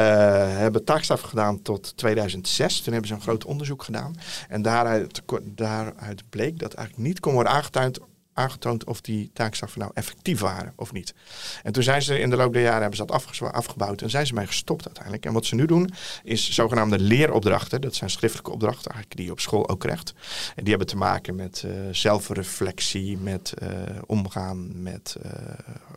hebben 0.48 0.84
taakstraf 0.84 1.20
gedaan 1.20 1.62
tot 1.62 1.96
2006. 1.96 2.80
Toen 2.80 2.92
hebben 2.92 3.08
ze 3.10 3.16
een 3.16 3.22
groot 3.22 3.44
onderzoek 3.44 3.82
gedaan. 3.82 4.14
En 4.48 4.62
daaruit 4.62 6.22
bleek 6.30 6.58
dat 6.58 6.74
eigenlijk 6.74 6.97
niet 6.98 7.20
kon 7.20 7.32
worden 7.32 7.52
aangetoond, 7.52 7.98
aangetoond 8.38 8.84
of 8.84 9.00
die 9.00 9.30
taakstraffen 9.32 9.80
nou 9.80 9.90
effectief 9.94 10.40
waren 10.40 10.72
of 10.76 10.92
niet. 10.92 11.14
En 11.62 11.72
toen 11.72 11.82
zijn 11.82 12.02
ze 12.02 12.18
in 12.18 12.30
de 12.30 12.36
loop 12.36 12.52
der 12.52 12.62
jaren 12.62 12.80
hebben 12.80 12.96
ze 12.96 13.06
dat 13.06 13.52
afgebouwd 13.52 14.02
en 14.02 14.10
zijn 14.10 14.26
ze 14.26 14.34
mee 14.34 14.46
gestopt 14.46 14.84
uiteindelijk. 14.86 15.26
En 15.26 15.32
wat 15.32 15.44
ze 15.44 15.54
nu 15.54 15.66
doen 15.66 15.90
is 16.22 16.50
zogenaamde 16.50 16.98
leeropdrachten. 16.98 17.80
Dat 17.80 17.94
zijn 17.94 18.10
schriftelijke 18.10 18.50
opdrachten 18.50 18.90
eigenlijk 18.90 19.16
die 19.16 19.24
je 19.24 19.32
op 19.32 19.40
school 19.40 19.68
ook 19.68 19.80
krijgt. 19.80 20.14
En 20.54 20.62
die 20.62 20.68
hebben 20.68 20.86
te 20.86 20.96
maken 20.96 21.34
met 21.34 21.64
eh, 21.66 21.72
zelfreflectie, 21.90 23.18
met 23.18 23.52
eh, 23.52 23.68
omgaan 24.06 24.82
met 24.82 25.16
eh, 25.22 25.32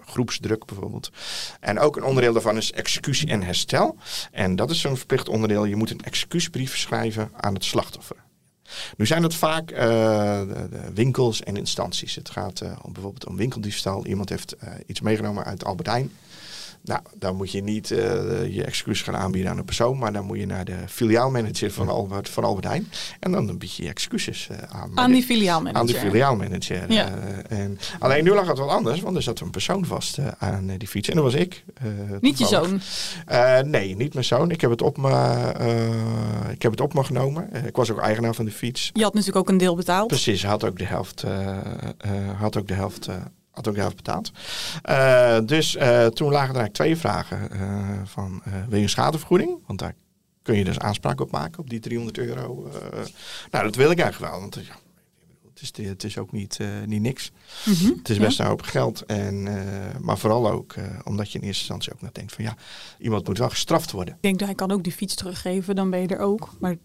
groepsdruk 0.06 0.66
bijvoorbeeld. 0.66 1.12
En 1.60 1.80
ook 1.80 1.96
een 1.96 2.04
onderdeel 2.04 2.34
daarvan 2.34 2.58
is 2.58 2.72
executie 2.72 3.30
en 3.30 3.44
herstel. 3.44 3.98
En 4.32 4.56
dat 4.56 4.70
is 4.70 4.80
zo'n 4.80 4.98
verplicht 4.98 5.30
onderdeel. 5.30 5.66
Je 5.66 5.76
moet 5.76 5.92
een 5.92 6.04
excuusbrief 6.04 6.78
schrijven 6.78 7.32
aan 7.36 7.54
het 7.54 7.64
slachtoffer. 7.64 8.18
Nu 8.98 9.06
zijn 9.06 9.24
het 9.24 9.36
vaak 9.36 9.68
de 9.68 10.92
winkels 10.94 11.44
en 11.44 11.58
instanties. 11.58 12.16
Het 12.16 12.30
gaat 12.30 12.62
om 12.82 12.94
bijvoorbeeld 12.94 13.26
om 13.28 13.36
winkeldiefstal. 13.36 14.06
Iemand 14.06 14.30
heeft 14.30 14.56
eh, 14.56 14.74
iets 14.86 15.02
meegenomen 15.02 15.44
uit 15.44 15.66
Albert 15.66 15.88
Heijn. 15.88 16.12
Nou, 16.84 17.02
dan 17.18 17.36
moet 17.36 17.52
je 17.52 17.64
niet 17.64 17.92
eh, 17.92 18.54
je 18.56 18.64
excuus 18.64 19.02
gaan 19.02 19.16
aanbieden 19.16 19.52
aan 19.52 19.58
een 19.58 19.66
persoon, 19.66 19.98
maar 19.98 20.14
dan 20.14 20.26
moet 20.26 20.38
je 20.38 20.46
naar 20.46 20.66
de 20.66 20.78
filiaalmanager 20.88 21.72
van 21.72 21.90
Albert, 21.90 22.30
van 22.30 22.44
Albert 22.44 22.66
Heijn. 22.66 22.88
En 23.20 23.32
dan 23.32 23.58
bied 23.58 23.76
je 23.76 23.84
je 23.84 23.90
excuses 23.90 24.48
eh, 24.50 24.58
aan. 24.96 25.12
Die 25.12 25.24
filiaalmanager. 25.24 25.80
aan 25.80 25.86
die 25.86 25.96
filiaalmanager. 25.96 26.92
Ja. 26.92 27.10
eh, 27.50 27.60
en, 27.60 27.80
alleen 28.00 28.24
nu 28.24 28.32
lag 28.34 28.48
het 28.48 28.58
wel 28.58 28.72
anders, 28.72 29.02
want 29.02 29.16
er 29.16 29.22
zat 29.22 29.40
een 29.40 29.50
persoon 29.50 29.86
vast 29.86 30.18
eh, 30.18 30.28
aan 30.40 30.72
die 30.78 30.88
fiets. 30.88 31.10
En 31.10 31.16
dat 31.16 31.24
was 31.24 31.34
ik. 31.34 31.64
Niet 32.20 32.38
je 32.38 32.46
zoon. 32.46 32.82
Eh, 33.26 33.60
nee, 33.60 33.96
niet 33.96 34.14
mijn 34.14 34.26
zoon. 34.26 34.52
Ik 34.52 34.62
heb 34.62 34.70
het 34.70 34.82
op 34.82 34.98
me, 34.98 35.10
eh, 35.12 36.52
ik 36.52 36.62
heb 36.62 36.72
het 36.72 36.82
op 36.82 36.94
me 36.94 37.04
genomen. 37.04 37.50
Ik 37.66 37.76
was 37.76 37.92
ook 37.92 38.00
eigenaar 38.00 38.34
van 38.34 38.46
de 38.46 38.52
fiets. 38.52 38.90
Je 38.94 39.04
had 39.04 39.14
natuurlijk 39.14 39.40
ook 39.40 39.50
een 39.50 39.58
deel 39.58 39.76
betaald. 39.76 40.08
Precies, 40.08 40.46
had 40.46 40.64
ook 40.64 40.78
de 40.78 40.86
helft, 40.86 41.24
eh, 41.24 41.58
eh, 41.98 42.40
had 42.40 42.58
ook 42.58 42.68
de 42.68 42.74
helft, 42.74 43.08
eh, 43.08 43.16
had 43.66 43.74
ook 43.74 43.80
helft 43.80 43.96
betaald. 43.96 44.32
Eh, 44.82 45.38
dus 45.46 45.76
eh, 45.76 46.06
toen 46.06 46.32
lagen 46.32 46.56
er 46.56 46.60
eigenlijk 46.60 46.74
twee 46.74 46.98
vragen 46.98 47.52
eh, 47.52 48.02
van 48.04 48.42
wil 48.70 48.78
je 48.78 48.84
een 48.84 48.90
schadevergoeding? 48.90 49.58
Want 49.68 49.80
daar 49.80 49.96
kun 50.42 50.58
je 50.58 50.64
dus 50.64 50.80
aanspraak 50.80 51.22
op 51.22 51.32
maken 51.32 51.60
op 51.60 51.70
die 51.70 51.80
300 51.80 52.18
euro. 52.18 52.70
nou, 53.52 53.64
dat 53.64 53.76
wil 53.76 53.92
ik 53.92 54.00
eigenlijk 54.00 54.32
wel, 54.32 54.42
want 54.42 54.56
ja, 54.56 54.76
het 55.54 55.62
is, 55.62 55.88
het 55.88 56.04
is 56.04 56.18
ook 56.18 56.32
niet, 56.32 56.60
niet 56.86 57.02
niks. 57.02 57.32
Mhm. 57.66 57.92
Het 57.98 58.10
is 58.10 58.18
best 58.18 58.40
een 58.40 58.46
hoop 58.46 58.62
geld. 58.62 59.06
En, 59.06 59.48
maar 60.00 60.18
vooral 60.18 60.50
ook 60.50 60.76
omdat 61.04 61.32
je 61.32 61.40
in 61.40 61.46
eerste 61.46 61.60
instantie 61.60 61.94
ook 61.94 62.02
nog 62.02 62.12
denkt 62.12 62.34
van 62.34 62.44
ja, 62.44 62.56
iemand 63.00 63.28
moet 63.28 63.38
wel 63.38 63.50
gestraft 63.50 63.92
worden. 63.92 64.14
Ik 64.14 64.22
denk 64.22 64.40
dat 64.40 64.48
hij 64.48 64.58
kan 64.58 64.72
ook 64.72 64.84
die 64.84 64.94
fiets 64.94 65.16
teruggeven, 65.16 65.76
dan 65.76 65.90
ben 65.90 66.02
je 66.02 66.08
er 66.08 66.20
ook. 66.20 66.50
Maar 66.60 66.76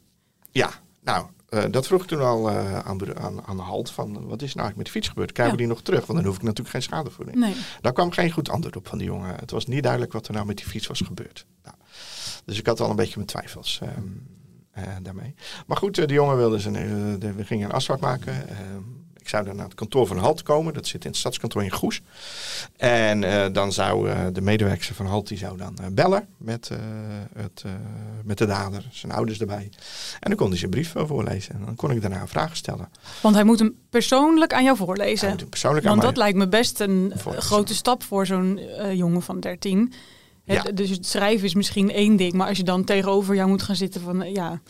Ja, 0.50 0.70
nou, 1.06 1.26
eh, 1.48 1.64
dat 1.70 1.86
vroeg 1.86 2.02
ik 2.02 2.08
toen 2.08 2.20
al 2.20 2.50
eh, 2.50 2.78
aan, 2.78 2.98
de- 2.98 3.14
aan, 3.14 3.42
aan 3.46 3.56
de 3.56 3.62
halt 3.62 3.90
van 3.90 4.12
wat 4.12 4.42
is 4.42 4.54
nou 4.54 4.66
eigenlijk 4.66 4.76
met 4.76 4.86
de 4.86 4.92
fiets 4.92 5.08
gebeurd? 5.08 5.32
Krijgen 5.32 5.56
we 5.56 5.60
Ja. 5.62 5.66
die 5.66 5.76
nog 5.76 5.84
terug? 5.84 6.06
Want 6.06 6.18
dan 6.18 6.26
hoef 6.28 6.36
ik 6.36 6.42
natuurlijk 6.42 6.70
geen 6.70 6.82
schadevergoeding. 6.82 7.36
nee. 7.38 7.54
Daar 7.80 7.92
kwam 7.92 8.10
geen 8.10 8.30
goed 8.30 8.48
antwoord 8.50 8.76
op 8.76 8.88
van 8.88 8.98
die 8.98 9.06
jongen. 9.06 9.34
Het 9.36 9.50
was 9.50 9.66
niet 9.66 9.82
duidelijk 9.82 10.12
wat 10.12 10.26
er 10.28 10.34
nou 10.34 10.46
met 10.46 10.56
die 10.56 10.66
fiets 10.66 10.86
was 10.86 11.00
gebeurd. 11.00 11.46
Nou, 11.62 11.76
dus 12.44 12.58
ik 12.58 12.66
had 12.66 12.80
al 12.80 12.90
een 12.90 12.96
beetje 12.96 13.14
mijn 13.14 13.26
twijfels 13.26 13.80
ehm, 13.82 14.02
eh, 14.70 14.82
daarmee. 15.02 15.34
Maar 15.66 15.76
goed, 15.76 15.98
eh, 15.98 16.06
de 16.06 16.14
jongen 16.14 16.36
wilde 16.36 16.58
zijn, 16.58 16.76
eh, 16.76 17.30
we 17.36 17.44
gingen 17.44 17.68
een 17.68 17.74
afspraak 17.74 18.00
maken. 18.00 18.34
Ik 19.26 19.32
zou 19.32 19.44
dan 19.44 19.56
naar 19.56 19.64
het 19.64 19.74
kantoor 19.74 20.06
van 20.06 20.18
Halt 20.18 20.42
komen. 20.42 20.74
Dat 20.74 20.86
zit 20.86 21.04
in 21.04 21.10
het 21.10 21.18
stadskantoor 21.18 21.62
in 21.64 21.70
Goes. 21.70 22.00
En 22.76 23.24
eh, 23.24 23.52
dan 23.52 23.72
zou 23.72 24.10
eh, 24.10 24.20
de 24.32 24.40
medewerker 24.40 24.94
van 24.94 25.06
Halt 25.06 25.28
die 25.28 25.38
zou 25.38 25.56
dan 25.56 25.78
eh, 25.78 25.86
bellen 25.92 26.28
met, 26.36 26.70
het, 27.34 27.64
met 28.24 28.38
de 28.38 28.46
dader, 28.46 28.84
zijn 28.90 29.12
ouders 29.12 29.40
erbij. 29.40 29.70
En 30.20 30.30
dan 30.30 30.34
kon 30.36 30.48
hij 30.48 30.58
zijn 30.58 30.70
brief 30.70 30.92
voorlezen. 30.96 31.54
En 31.54 31.62
dan 31.64 31.74
kon 31.74 31.90
ik 31.90 32.00
daarna 32.00 32.26
vragen 32.26 32.56
stellen. 32.56 32.88
Want 33.22 33.34
hij 33.34 33.44
moet 33.44 33.58
hem 33.58 33.74
persoonlijk 33.90 34.52
aan 34.52 34.64
jou 34.64 34.76
Hij 34.76 34.86
voorlezen. 34.86 35.28
moet 35.30 35.40
hem 35.40 35.48
persoonlijk 35.48 35.86
aan 35.86 35.90
Want 35.90 36.02
mij- 36.02 36.10
dat 36.12 36.22
lijkt 36.22 36.38
me 36.38 36.48
best 36.48 36.80
een 36.80 37.12
grote 37.38 37.74
stap 37.74 38.02
voor 38.02 38.26
zo'n 38.26 38.60
jongen 38.92 39.22
van 39.22 39.40
13. 39.40 39.92
Het- 40.44 40.62
Ja. 40.66 40.72
Dus 40.72 40.90
het 40.90 41.06
schrijven 41.06 41.46
is 41.46 41.54
misschien 41.54 41.90
één 41.90 42.16
ding, 42.16 42.32
maar 42.32 42.48
als 42.48 42.56
je 42.56 42.64
dan 42.64 42.84
tegenover 42.84 43.34
jou 43.34 43.48
moet 43.48 43.62
gaan 43.62 43.76
zitten 43.76 44.00
van 44.00 44.32
ja, 44.32 44.60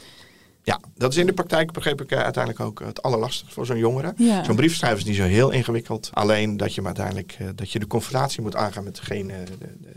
Ja, 0.67 0.81
dat 0.95 1.13
is 1.13 1.19
in 1.19 1.27
de 1.27 1.33
praktijk, 1.33 1.73
begreep 1.73 2.01
ik, 2.01 2.11
eh, 2.11 2.19
uiteindelijk 2.19 2.65
ook 2.65 2.81
het 2.81 3.03
allerlastigste 3.03 3.55
voor 3.55 3.67
zo'n 3.67 3.79
jongere. 3.79 4.13
Ja. 4.17 4.45
Zo'n 4.45 4.57
brief 4.57 4.75
schrijven 4.75 4.99
is 4.99 5.05
niet 5.05 5.17
zo 5.17 5.23
heel 5.23 5.51
ingewikkeld. 5.51 6.11
Alleen 6.13 6.57
dat 6.57 6.75
je 6.75 6.83
maar 6.83 6.97
uiteindelijk 6.97 7.37
eh, 7.39 7.49
dat 7.55 7.71
je 7.71 7.79
de 7.79 7.87
confrontatie 7.87 8.43
moet 8.43 8.57
aangaan 8.57 8.85
met 8.85 8.97
degene 8.97 9.33
eh, 9.33 9.45
de, 9.59 9.93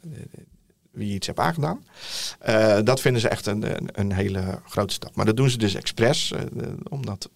de, 0.00 0.18
wie 0.90 1.08
je 1.08 1.14
iets 1.14 1.26
hebt 1.26 1.38
aangedaan. 1.38 1.84
Dat 2.84 3.00
vinden 3.00 3.20
ze 3.20 3.28
echt 3.28 3.46
een, 3.46 3.76
een, 3.76 3.88
een 3.92 4.12
hele 4.12 4.60
grote 4.64 4.92
stap. 4.94 5.16
Maar 5.16 5.24
dat 5.24 5.36
doen 5.36 5.50
ze 5.50 5.58
dus 5.58 5.74
expres, 5.74 6.32
omdat 6.88 7.30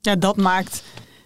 ja, 0.00 0.16
dat 0.16 0.36
maakt. 0.36 0.82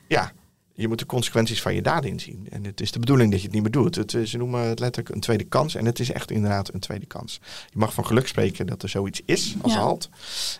ja, 0.06 0.32
je 0.78 0.88
moet 0.88 0.98
de 0.98 1.06
consequenties 1.06 1.62
van 1.62 1.74
je 1.74 1.82
daden 1.82 2.10
inzien. 2.10 2.46
En 2.50 2.64
het 2.64 2.80
is 2.80 2.92
de 2.92 2.98
bedoeling 2.98 3.30
dat 3.30 3.38
je 3.40 3.44
het 3.46 3.54
niet 3.54 3.62
meer 3.62 3.72
doet. 3.72 3.94
Het, 3.94 4.16
ze 4.24 4.36
noemen 4.36 4.60
het 4.60 4.78
letterlijk 4.78 5.14
een 5.14 5.20
tweede 5.20 5.44
kans. 5.44 5.74
En 5.74 5.84
het 5.84 5.98
is 5.98 6.12
echt 6.12 6.30
inderdaad 6.30 6.74
een 6.74 6.80
tweede 6.80 7.06
kans. 7.06 7.40
Je 7.70 7.78
mag 7.78 7.94
van 7.94 8.06
geluk 8.06 8.28
spreken 8.28 8.66
dat 8.66 8.82
er 8.82 8.88
zoiets 8.88 9.20
is 9.24 9.54
als 9.62 9.72
Ja. 9.72 9.78
halt. 9.78 10.08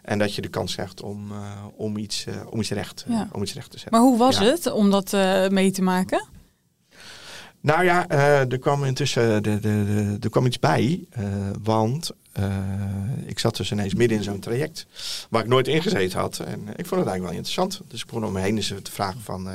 En 0.02 0.18
dat 0.18 0.34
je 0.34 0.42
de 0.42 0.48
kans 0.48 0.74
krijgt 0.74 1.02
om, 1.02 1.32
eh, 1.32 1.64
om, 1.76 1.96
iets, 1.96 2.26
eh, 2.26 2.34
om, 2.50 2.60
iets 2.60 2.70
recht, 2.70 3.04
eh, 3.08 3.14
Ja. 3.14 3.28
om 3.32 3.42
iets 3.42 3.54
recht 3.54 3.70
te 3.70 3.78
zetten. 3.78 3.98
Maar 4.00 4.08
hoe 4.08 4.18
was 4.18 4.38
het 4.38 4.72
om 4.72 4.90
dat 4.90 5.12
mee 5.50 5.70
te 5.70 5.82
maken? 5.82 6.26
Nou 7.60 7.84
ja, 7.84 8.08
eh, 8.08 8.52
er 8.52 8.58
kwam 8.58 8.84
intussen 8.84 9.42
de, 9.42 9.60
de, 9.60 9.84
de, 9.84 10.16
er 10.20 10.30
kwam 10.30 10.46
iets 10.46 10.58
bij. 10.58 11.04
eh, 11.10 11.24
want 11.62 12.10
eh, 12.32 12.56
ik 13.26 13.38
zat 13.38 13.56
dus 13.56 13.72
ineens 13.72 13.94
midden 13.94 14.16
in 14.18 14.22
zo'n 14.24 14.40
traject 14.40 14.86
waar 15.30 15.42
ik 15.42 15.48
nooit 15.48 15.68
ingezeten 15.68 16.18
had. 16.20 16.38
En 16.38 16.60
ik 16.60 16.86
vond 16.86 17.00
het 17.00 17.08
eigenlijk 17.08 17.22
wel 17.22 17.30
interessant. 17.30 17.80
Dus 17.88 18.00
ik 18.00 18.06
begon 18.06 18.24
om 18.24 18.32
me 18.32 18.40
heen 18.40 18.56
eens 18.56 18.74
te 18.82 18.92
vragen 18.92 19.20
van, 19.20 19.48
eh, 19.50 19.54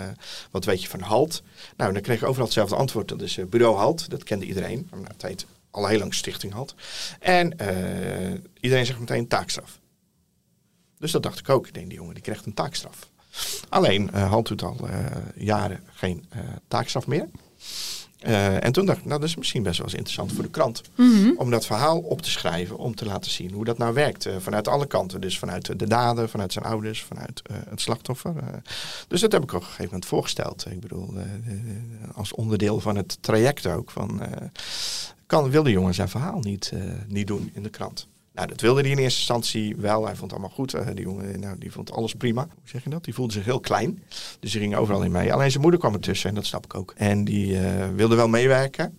wat 0.51 0.65
weet 0.65 0.81
je 0.81 0.87
van 0.89 0.99
HALT? 1.01 1.43
Nou, 1.77 1.93
dan 1.93 2.01
kreeg 2.01 2.21
ik 2.21 2.27
overal 2.27 2.45
hetzelfde 2.45 2.75
antwoord. 2.75 3.07
Dat 3.07 3.21
is 3.21 3.37
eh, 3.37 3.45
bureau 3.45 3.77
HALT, 3.77 4.09
dat 4.09 4.23
kende 4.23 4.45
iedereen. 4.45 4.87
Nou, 4.91 5.03
het 5.17 5.45
al 5.71 5.87
heel 5.87 5.99
lang 5.99 6.13
Stichting 6.13 6.53
HALT. 6.53 6.75
En 7.19 7.57
eh, 7.59 8.39
iedereen 8.59 8.85
zegt 8.85 8.99
meteen 8.99 9.27
taakstraf. 9.27 9.79
Dus 10.97 11.11
dat 11.11 11.23
dacht 11.23 11.39
ik 11.39 11.49
ook. 11.49 11.67
Ik 11.67 11.73
denk, 11.73 11.87
die 11.87 11.97
jongen 11.97 12.13
die 12.13 12.23
krijgt 12.23 12.45
een 12.45 12.53
taakstraf. 12.53 13.09
Alleen, 13.69 14.11
eh 14.11 14.29
HALT 14.29 14.47
doet 14.47 14.63
al 14.63 14.87
eh, 14.87 15.05
jaren 15.35 15.79
geen 15.93 16.25
eh, 16.29 16.39
taakstraf 16.67 17.07
meer. 17.07 17.29
Eh, 18.23 18.63
en 18.63 18.71
toen 18.71 18.85
dacht 18.85 18.97
ik, 18.97 19.05
nou 19.05 19.19
dat 19.19 19.29
is 19.29 19.35
misschien 19.35 19.63
best 19.63 19.77
wel 19.77 19.85
eens 19.87 19.95
interessant 19.95 20.33
voor 20.33 20.43
de 20.43 20.49
krant. 20.49 20.81
Mhm. 20.95 21.31
Om 21.37 21.51
dat 21.51 21.65
verhaal 21.65 21.99
op 21.99 22.21
te 22.21 22.29
schrijven, 22.29 22.77
om 22.77 22.95
te 22.95 23.05
laten 23.05 23.31
zien 23.31 23.51
hoe 23.51 23.65
dat 23.65 23.77
nou 23.77 23.93
werkt. 23.93 24.25
eh, 24.25 24.35
vanuit 24.39 24.67
alle 24.67 24.85
kanten. 24.87 25.21
Dus 25.21 25.39
vanuit 25.39 25.79
de 25.79 25.87
dader, 25.87 26.29
vanuit 26.29 26.53
zijn 26.53 26.65
ouders, 26.65 27.03
vanuit 27.03 27.41
eh, 27.43 27.55
het 27.69 27.81
slachtoffer. 27.81 28.33
dus 29.07 29.21
dat 29.21 29.31
heb 29.31 29.43
ik 29.43 29.53
op 29.53 29.59
een 29.59 29.65
gegeven 29.65 29.85
moment 29.85 30.05
voorgesteld. 30.05 30.65
Ik 30.69 30.79
bedoel, 30.79 31.13
als 32.13 32.33
onderdeel 32.33 32.79
van 32.79 32.95
het 32.95 33.17
traject 33.21 33.67
ook. 33.67 33.91
Van, 33.91 34.21
kan, 35.25 35.49
wil 35.49 35.63
de 35.63 35.71
jongen 35.71 35.93
zijn 35.93 36.09
verhaal 36.09 36.39
niet, 36.39 36.71
niet 37.07 37.27
doen 37.27 37.49
in 37.53 37.63
de 37.63 37.69
krant? 37.69 38.07
Nou, 38.33 38.47
dat 38.47 38.61
wilde 38.61 38.81
hij 38.81 38.89
in 38.89 38.97
eerste 38.97 39.19
instantie 39.19 39.75
wel. 39.75 40.05
Hij 40.05 40.15
vond 40.15 40.31
het 40.31 40.39
allemaal 40.39 40.55
goed. 40.55 40.73
Eh, 40.73 40.87
die 40.93 41.03
jongen 41.03 41.39
nou, 41.39 41.57
die 41.57 41.71
vond 41.71 41.91
alles 41.91 42.13
prima. 42.13 42.41
Hoe 42.41 42.69
zeg 42.69 42.83
je 42.83 42.89
dat? 42.89 43.03
Die 43.03 43.13
voelde 43.13 43.33
zich 43.33 43.45
heel 43.45 43.59
klein. 43.59 44.03
Dus 44.39 44.51
die 44.51 44.61
ging 44.61 44.75
overal 44.75 45.03
in 45.03 45.11
mee. 45.11 45.33
Alleen 45.33 45.49
zijn 45.49 45.61
moeder 45.61 45.79
kwam 45.79 45.93
ertussen 45.93 46.29
en 46.29 46.35
dat 46.35 46.45
snap 46.45 46.65
ik 46.65 46.75
ook. 46.75 46.93
En 46.97 47.23
die 47.23 47.59
eh, 47.59 47.89
wilde 47.95 48.15
wel 48.15 48.27
meewerken. 48.27 48.97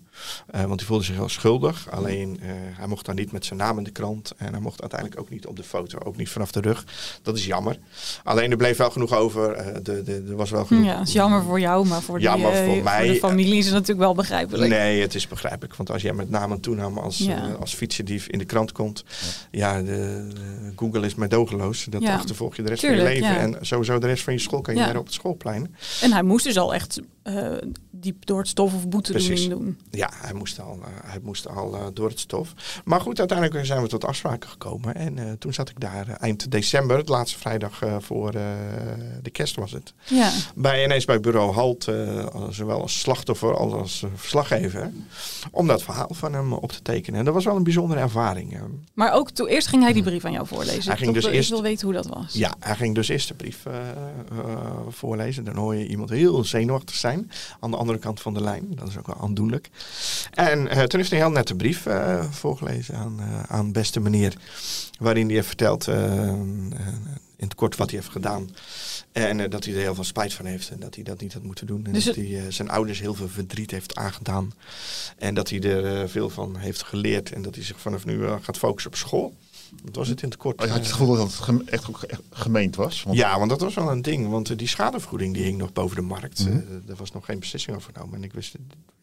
Eh, 0.50 0.64
want 0.64 0.78
die 0.78 0.87
voelde 0.87 1.04
zich 1.04 1.14
heel 1.14 1.28
schuldig. 1.28 1.87
Alleen 1.90 2.38
eh, 2.42 2.49
hij 2.52 2.87
mocht 2.87 3.06
dan 3.06 3.14
niet 3.14 3.33
met 3.33 3.44
zijn 3.44 3.59
naam 3.59 3.78
in 3.78 3.85
de 3.85 3.90
krant. 3.90 4.33
En 4.37 4.50
hij 4.52 4.61
mocht 4.61 4.80
uiteindelijk 4.80 5.21
ook 5.21 5.30
niet 5.30 5.47
op 5.47 5.56
de 5.56 5.62
foto. 5.62 5.99
Ook 6.04 6.16
niet 6.16 6.28
vanaf 6.28 6.52
de 6.52 6.61
rug. 6.61 6.85
Dat 7.23 7.37
is 7.37 7.47
jammer. 7.47 7.78
Alleen 8.25 8.50
er 8.50 8.56
bleef 8.56 8.76
wel 8.76 8.90
genoeg 8.90 9.12
over. 9.14 9.52
eh, 9.52 9.75
de, 9.83 10.02
de, 10.02 10.25
er 10.28 10.37
was 10.37 10.50
wel 10.50 10.64
genoeg. 10.64 10.85
Ja, 10.85 10.97
dat 10.99 11.06
is 11.06 11.12
jammer 11.12 11.42
voor 11.42 11.61
jou, 11.61 11.87
maar 11.87 12.02
voor, 12.02 12.21
Jammer 12.21 12.50
die, 12.50 12.61
eh, 12.61 12.66
voor 12.66 12.83
mij. 12.83 13.06
de 13.09 13.14
familie 13.14 13.59
is 13.59 13.64
het 13.64 13.73
natuurlijk 13.75 14.00
wel 14.00 14.14
begrijpelijk. 14.14 14.71
Nee, 14.71 15.00
het 15.00 15.14
is 15.14 15.28
begrijpelijk. 15.28 15.75
Want 15.76 15.90
als 15.90 16.02
jij 16.02 16.12
met 16.12 16.30
naam 16.30 16.52
en 16.52 16.61
toename 16.61 17.00
als, 17.00 17.18
Ja. 17.18 17.52
als 17.61 17.75
fietsendief 17.75 18.26
in 18.26 18.38
de 18.38 18.44
krant 18.44 18.73
komt. 18.73 19.04
Ja, 19.50 19.78
de, 19.83 19.85
de- 19.85 20.73
Google 20.76 21.06
is 21.06 21.14
medogeloos. 21.14 21.85
Dat 21.85 22.02
Ja. 22.02 22.14
achtervolg 22.14 22.56
je 22.56 22.62
de 22.62 22.68
rest 22.68 22.80
Tuurlijk, 22.80 23.02
van 23.02 23.14
je 23.14 23.21
leven. 23.21 23.35
ja. 23.37 23.40
En 23.40 23.66
sowieso 23.66 23.99
de 23.99 24.06
rest 24.06 24.23
van 24.25 24.33
je 24.33 24.38
school 24.38 24.61
kan 24.61 24.75
je 24.75 24.99
op 24.99 25.04
het 25.04 25.14
schoolplein. 25.14 25.75
En 26.00 26.12
hij 26.12 26.23
moest 26.23 26.44
dus 26.44 26.59
al 26.59 26.75
echt 26.75 27.00
eh, 27.25 27.52
diep 27.90 28.26
door 28.26 28.38
het 28.38 28.49
stof 28.49 28.75
of 28.75 28.88
boetedoening 28.88 29.33
Precies. 29.33 29.49
doen. 29.49 29.78
Ja, 29.90 30.11
hij 30.14 30.33
moest 30.33 30.61
al, 30.61 30.78
eh, 30.83 31.11
hij 31.11 31.19
moest 31.23 31.49
al 31.49 31.75
eh, 31.75 31.87
door 31.95 32.09
het 32.09 32.19
stof. 32.19 32.52
Maar 32.85 33.00
goed, 33.00 33.19
uiteindelijk 33.19 33.66
zijn 33.66 33.83
we 33.83 33.88
tot 33.88 34.04
afspraken 34.04 34.49
gekomen. 34.49 34.95
En 34.95 35.38
toen 35.38 35.52
zat 35.54 35.69
ik 35.69 35.81
daar 35.81 36.09
eind 36.09 36.50
december, 36.50 37.04
de 37.04 37.11
laatste 37.12 37.38
vrijdag 37.38 37.81
voor 37.99 38.33
de 39.23 39.31
kerst 39.33 39.57
was 39.57 39.73
het. 39.73 39.95
Ja. 40.04 40.31
Bij, 40.54 40.85
ineens 40.85 41.04
bij 41.04 41.21
bureau 41.21 41.52
Halt, 41.52 41.88
zowel 42.50 42.81
als 42.81 43.00
slachtoffer 43.00 43.57
als 43.57 43.73
als 43.73 44.04
verslaggever. 44.14 44.90
Om 45.50 45.66
dat 45.66 45.83
verhaal 45.83 46.11
van 46.11 46.33
hem 46.33 46.52
op 46.52 46.73
te 46.73 46.83
tekenen. 46.83 47.19
En 47.19 47.25
dat 47.25 47.35
was 47.35 47.45
wel 47.45 47.57
een 47.57 47.62
bijzondere 47.62 48.00
ervaring. 48.00 48.59
Maar 48.95 49.12
ook 49.12 49.31
toen 49.31 49.47
eerst 49.47 49.69
ging 49.69 49.83
hij 49.83 49.93
die 49.93 50.02
brief 50.02 50.25
aan 50.25 50.33
jou 50.33 50.47
voorlezen. 50.47 50.85
Hij 50.85 50.97
ging 50.97 51.14
dus 51.14 51.25
ik 51.25 51.33
eerst- 51.33 51.50
wil 51.50 51.62
weten 51.62 51.87
hoe 51.87 51.95
dat 51.97 52.07
was. 52.07 52.33
Ja, 52.33 52.54
hij 52.61 52.76
ging 52.76 52.95
dus 52.95 53.09
eerst 53.09 53.28
de 53.28 53.35
brief 53.35 53.62
voorlezen. 54.88 55.45
Dan 55.45 55.57
hoor 55.57 55.75
je 55.75 55.87
iemand 55.88 56.11
heel 56.11 56.45
zenuwachtig 56.45 56.95
zijn 56.95 57.13
aan 57.61 57.71
de 57.71 57.76
andere 57.76 57.99
kant 57.99 58.21
van 58.21 58.35
de 58.35 58.40
lijn. 58.40 58.66
Dat 58.75 58.88
is 58.88 58.99
ook 58.99 59.06
wel 59.06 59.21
aandoenlijk. 59.21 59.71
En 60.30 60.68
eh, 60.68 60.83
toen 60.83 60.99
heeft 60.99 61.11
hij 61.11 61.21
een 61.21 61.26
heel 61.26 61.35
nette 61.35 61.54
brief 61.54 61.87
eh, 61.87 62.25
voorgelezen 62.30 62.94
aan, 62.94 63.21
eh, 63.21 63.42
aan 63.42 63.73
beste 63.73 64.00
meneer. 64.00 64.35
Waarin 64.99 65.26
hij 65.26 65.35
heeft 65.35 65.47
verteld 65.47 65.88
in 67.37 67.50
het 67.50 67.54
kort 67.54 67.76
wat 67.76 67.90
hij 67.90 67.99
heeft 67.99 68.12
gedaan. 68.12 68.50
En 69.12 69.50
dat 69.50 69.64
hij 69.64 69.75
er 69.75 69.80
heel 69.80 69.94
veel 69.94 70.04
spijt 70.04 70.33
van 70.33 70.44
heeft. 70.44 70.71
En 70.71 70.80
dat 70.80 70.94
hij 70.94 71.04
dat 71.04 71.21
niet 71.21 71.33
had 71.33 71.42
moeten 71.42 71.66
doen. 71.66 71.87
En 71.87 71.92
Dus 71.92 72.04
dat 72.04 72.14
hij 72.14 72.50
zijn 72.50 72.71
ouders 72.71 73.00
heel 73.00 73.14
veel 73.14 73.28
verdriet 73.28 73.71
heeft 73.71 73.97
aangedaan. 73.97 74.52
En 75.19 75.34
dat 75.34 75.49
hij 75.50 75.60
er 75.60 76.08
veel 76.08 76.30
van 76.30 76.56
heeft 76.56 76.82
geleerd. 76.82 77.32
En 77.32 77.43
dat 77.43 77.54
hij 77.54 77.65
zich 77.65 77.80
vanaf 77.80 78.04
nu 78.04 78.26
gaat 78.41 78.58
focussen 78.58 78.91
op 78.91 78.97
school. 78.97 79.34
Dat 79.84 79.96
was 79.96 80.08
het 80.08 80.22
in 80.22 80.28
het 80.28 80.36
kort. 80.38 80.60
Oh, 80.60 80.66
je 80.66 80.72
had 80.72 80.80
je 80.80 80.86
het 80.86 80.96
gevoel 80.96 81.16
dat 81.16 81.46
het 81.46 81.68
echt 81.68 81.88
ook 81.88 82.00
gemeend 82.30 82.76
was? 82.76 83.02
Want 83.02 83.16
Ja, 83.16 83.38
want 83.38 83.50
dat 83.50 83.60
was 83.60 83.74
wel 83.74 83.90
een 83.90 84.02
ding. 84.02 84.28
Want 84.30 84.50
eh, 84.50 84.56
die 84.56 84.68
schadevergoeding 84.68 85.34
die 85.34 85.42
hing 85.42 85.58
nog 85.58 85.72
boven 85.72 85.96
de 85.96 86.02
markt. 86.02 86.38
Mhm. 86.48 86.52
Eh, 86.56 86.88
er 86.88 86.96
was 86.96 87.12
nog 87.12 87.24
geen 87.24 87.38
beslissing 87.38 87.76
over 87.76 87.92
genomen. 87.92 88.14
En 88.16 88.24
ik 88.24 88.32
wist, 88.32 88.54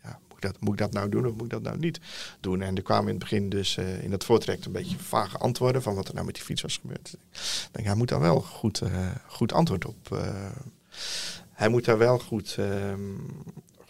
ja, 0.03 0.19
moet, 0.27 0.37
ik 0.37 0.41
dat, 0.41 0.55
moet 0.59 0.73
ik 0.73 0.79
dat 0.79 0.91
nou 0.93 1.09
doen 1.09 1.25
of 1.27 1.33
moet 1.33 1.43
ik 1.43 1.49
dat 1.49 1.61
nou 1.61 1.77
niet 1.77 1.99
doen? 2.39 2.61
En 2.61 2.75
er 2.75 2.81
kwamen 2.83 3.05
in 3.05 3.09
het 3.19 3.19
begin 3.19 3.49
dus 3.49 3.77
eh, 3.77 4.03
in 4.03 4.09
dat 4.11 4.23
voortrekt 4.23 4.65
een 4.65 4.71
beetje 4.71 4.97
vage 4.99 5.37
antwoorden 5.37 5.81
van 5.81 5.95
wat 5.95 6.07
er 6.07 6.13
nou 6.13 6.25
met 6.25 6.35
die 6.35 6.43
fiets 6.43 6.61
was 6.61 6.77
gebeurd. 6.81 7.15
Ik 7.31 7.69
denk, 7.71 7.87
hij 7.87 7.95
moet 7.95 8.09
daar 8.09 8.19
wel 8.19 8.41
goed, 8.41 8.81
eh, 8.81 9.07
goed 9.27 9.53
antwoord 9.53 9.85
op. 9.85 10.11
eh, 10.11 10.51
hij 11.51 11.69
moet 11.69 11.85
daar 11.85 11.97
wel 11.97 12.19
goed, 12.19 12.55
ehm, 12.57 12.99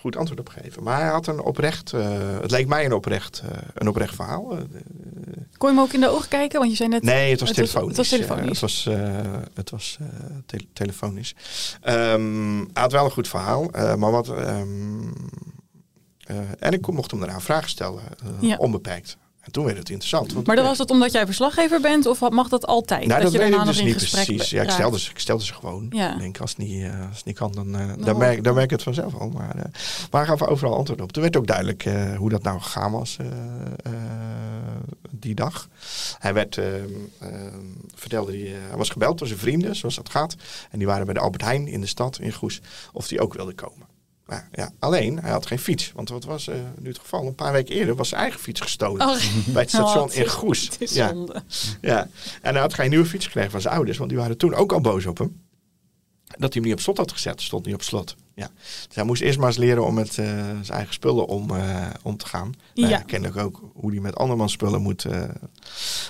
goed 0.02 0.16
antwoord 0.16 0.40
op 0.40 0.50
geven. 0.50 0.84
Maar 0.84 1.00
hij 1.02 1.10
had 1.10 1.28
een 1.28 1.40
oprecht, 1.42 1.94
eh, 1.94 2.18
het 2.42 2.52
leek 2.52 2.68
mij 2.68 2.86
een 2.86 2.94
oprecht, 2.94 3.42
eh, 3.52 3.58
een 3.74 3.88
oprecht 3.88 4.16
verhaal. 4.16 4.52
Eh, 4.52 4.64
Kon 5.58 5.70
je 5.70 5.76
hem 5.76 5.80
ook 5.86 5.94
in 5.94 6.00
de 6.00 6.10
ogen 6.10 6.28
kijken? 6.30 6.60
Want 6.60 6.72
je 6.72 6.78
zei 6.78 6.90
net... 6.90 7.04
Nee, 7.04 7.32
het 7.32 7.40
was 7.40 7.50
Het 7.50 7.58
was- 7.58 7.70
telefonisch. 7.72 7.98
het 7.98 8.10
was 8.10 8.10
telefonisch. 8.20 8.62
Het 8.62 8.62
was, 8.62 8.88
het 9.54 9.70
was 9.70 9.98
telefonisch. 10.74 11.36
Ehm, 11.82 12.58
hij 12.58 12.82
had 12.82 12.92
wel 12.92 13.06
een 13.06 13.12
goed 13.12 13.28
verhaal, 13.28 13.70
maar 13.98 14.12
wat. 14.12 14.30
ehm, 14.30 15.08
eh, 16.20 16.38
en 16.60 16.72
ik 16.74 16.88
mocht 16.88 17.12
hem 17.12 17.20
daarna 17.20 17.40
vragen 17.40 17.70
stellen, 17.70 18.02
Ja. 18.40 18.56
onbeperkt. 18.58 19.18
En 19.42 19.52
toen 19.52 19.66
werd 19.66 19.78
het 19.78 19.90
interessant. 19.90 20.34
Want 20.34 20.48
Maar 20.48 20.56
dan 20.56 20.66
was 20.66 20.78
het 20.78 20.92
omdat 20.92 21.12
jij 21.12 21.26
verslaggever 21.26 21.82
bent 21.82 22.06
of 22.06 22.30
mag 22.30 22.50
dat 22.50 22.66
altijd? 22.66 23.06
nou, 23.06 23.22
dat, 23.22 23.32
je 23.32 23.38
weet 23.38 23.54
ik 23.54 23.64
dus 23.64 23.82
niet 23.82 23.96
precies. 23.96 24.50
Ja, 24.50 24.62
ik, 24.62 24.70
stelde 24.70 25.00
ze, 25.00 25.10
ik 25.10 25.20
stelde 25.20 25.46
ze 25.46 25.54
gewoon. 25.54 25.88
Ja. 25.90 26.14
Ik 26.14 26.20
denk, 26.20 26.40
als 26.40 26.50
het 26.50 26.60
niet, 26.60 26.84
eh, 26.84 27.08
als 27.08 27.18
het 27.18 27.26
niet 27.26 27.38
kan, 27.38 27.52
dan, 27.52 27.76
eh, 27.76 27.90
dan, 27.98 28.18
merk, 28.18 28.38
ik 28.38 28.44
dan 28.44 28.54
merk 28.54 28.66
ik 28.66 28.72
het 28.72 28.84
vanzelf 28.84 29.16
al. 29.16 29.30
Maar, 29.30 29.56
maar 30.12 30.26
hij 30.26 30.38
gaf 30.38 30.48
overal 30.48 30.76
antwoord 30.76 31.02
op. 31.02 31.12
Toen 31.12 31.22
werd 31.22 31.38
ook 31.38 31.48
duidelijk 31.48 31.86
hoe 32.18 32.30
dat 32.30 32.44
nou 32.44 32.60
gegaan 32.60 32.92
was 32.92 33.18
die 35.22 35.36
dag. 35.36 35.70
Hij 36.20 36.34
werd, 36.34 36.58
eh, 36.58 36.84
eh, 36.84 36.88
vertelde 37.96 38.38
hij 38.38 38.78
was 38.78 38.90
gebeld 38.90 39.18
door 39.18 39.28
zijn 39.28 39.40
vrienden, 39.40 39.76
zoals 39.76 39.96
dat 39.96 40.10
gaat. 40.10 40.36
En 40.72 40.78
die 40.78 40.88
waren 40.88 41.06
bij 41.06 41.14
de 41.14 41.20
Albert 41.20 41.44
Heijn 41.44 41.68
in 41.68 41.82
de 41.82 41.88
stad, 41.88 42.20
in 42.20 42.34
Goes, 42.34 42.62
of 42.94 43.08
die 43.08 43.22
ook 43.22 43.34
wilde 43.34 43.54
komen. 43.54 43.88
Maar 44.32 44.48
ja, 44.52 44.72
alleen, 44.80 45.20
hij 45.20 45.32
had 45.32 45.46
geen 45.46 45.60
fiets. 45.60 45.92
Want 45.96 46.10
wat 46.10 46.24
was 46.24 46.48
eh, 46.48 46.56
nu 46.80 46.90
het 46.90 47.00
geval? 47.00 47.28
Een 47.28 47.36
paar 47.36 47.52
weken 47.52 47.76
eerder 47.76 47.96
was 47.96 48.10
zijn 48.10 48.22
eigen 48.22 48.40
fiets 48.40 48.60
gestolen. 48.62 49.08
Oh, 49.08 49.18
Bij 49.54 49.62
het 49.62 49.70
station 49.76 50.12
in 50.14 50.28
Goes. 50.28 50.70
Ja. 50.80 51.08
zonde. 51.10 51.44
Ja, 51.82 52.08
en 52.42 52.52
hij 52.54 52.62
had 52.62 52.74
geen 52.74 52.90
nieuwe 52.90 53.06
fiets 53.06 53.26
gekregen 53.26 53.52
van 53.52 53.62
zijn 53.62 53.74
ouders, 53.76 53.98
want 53.98 54.10
die 54.10 54.20
waren 54.20 54.38
toen 54.38 54.54
ook 54.54 54.72
al 54.74 54.82
boos 54.82 55.06
op 55.06 55.18
hem. 55.18 55.42
Dat 56.26 56.40
hij 56.40 56.50
hem 56.52 56.64
niet 56.64 56.74
op 56.74 56.80
slot 56.80 56.98
had 56.98 57.12
gezet, 57.12 57.42
stond 57.42 57.66
niet 57.66 57.76
op 57.76 57.82
slot. 57.82 58.16
Ja. 58.36 58.50
Dus 58.88 58.96
hij 58.96 59.04
moest 59.04 59.22
eerst 59.22 59.38
maar 59.38 59.48
eens 59.48 59.58
leren 59.58 59.86
om 59.86 59.94
met 59.94 60.08
eh, 60.18 60.26
zijn 60.62 60.78
eigen 60.78 60.94
spullen 60.94 61.28
om, 61.28 61.56
eh, 61.56 61.88
om 62.04 62.18
te 62.18 62.26
gaan. 62.26 62.54
Nou, 62.74 62.90
Ja. 62.90 62.96
Hij 62.96 63.06
kende 63.06 63.42
ook 63.42 63.62
hoe 63.74 63.92
hij 63.92 64.00
met 64.00 64.16
andermans 64.16 64.52
spullen 64.52 64.82
moet, 64.82 65.06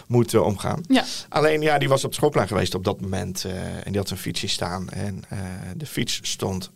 moet 0.08 0.36
omgaan. 0.36 0.84
Ja. 0.88 1.04
Alleen 1.30 1.62
ja, 1.62 1.78
die 1.78 1.90
was 1.90 2.04
op 2.04 2.14
schoolplein 2.14 2.48
geweest 2.48 2.76
op 2.76 2.84
dat 2.84 3.02
moment 3.02 3.46
en 3.84 3.92
die 3.92 3.98
had 3.98 4.10
een 4.10 4.18
fietsje 4.18 4.48
staan. 4.48 4.90
En 4.90 5.24
de 5.76 5.86
fiets 5.86 6.20
stond 6.24 6.72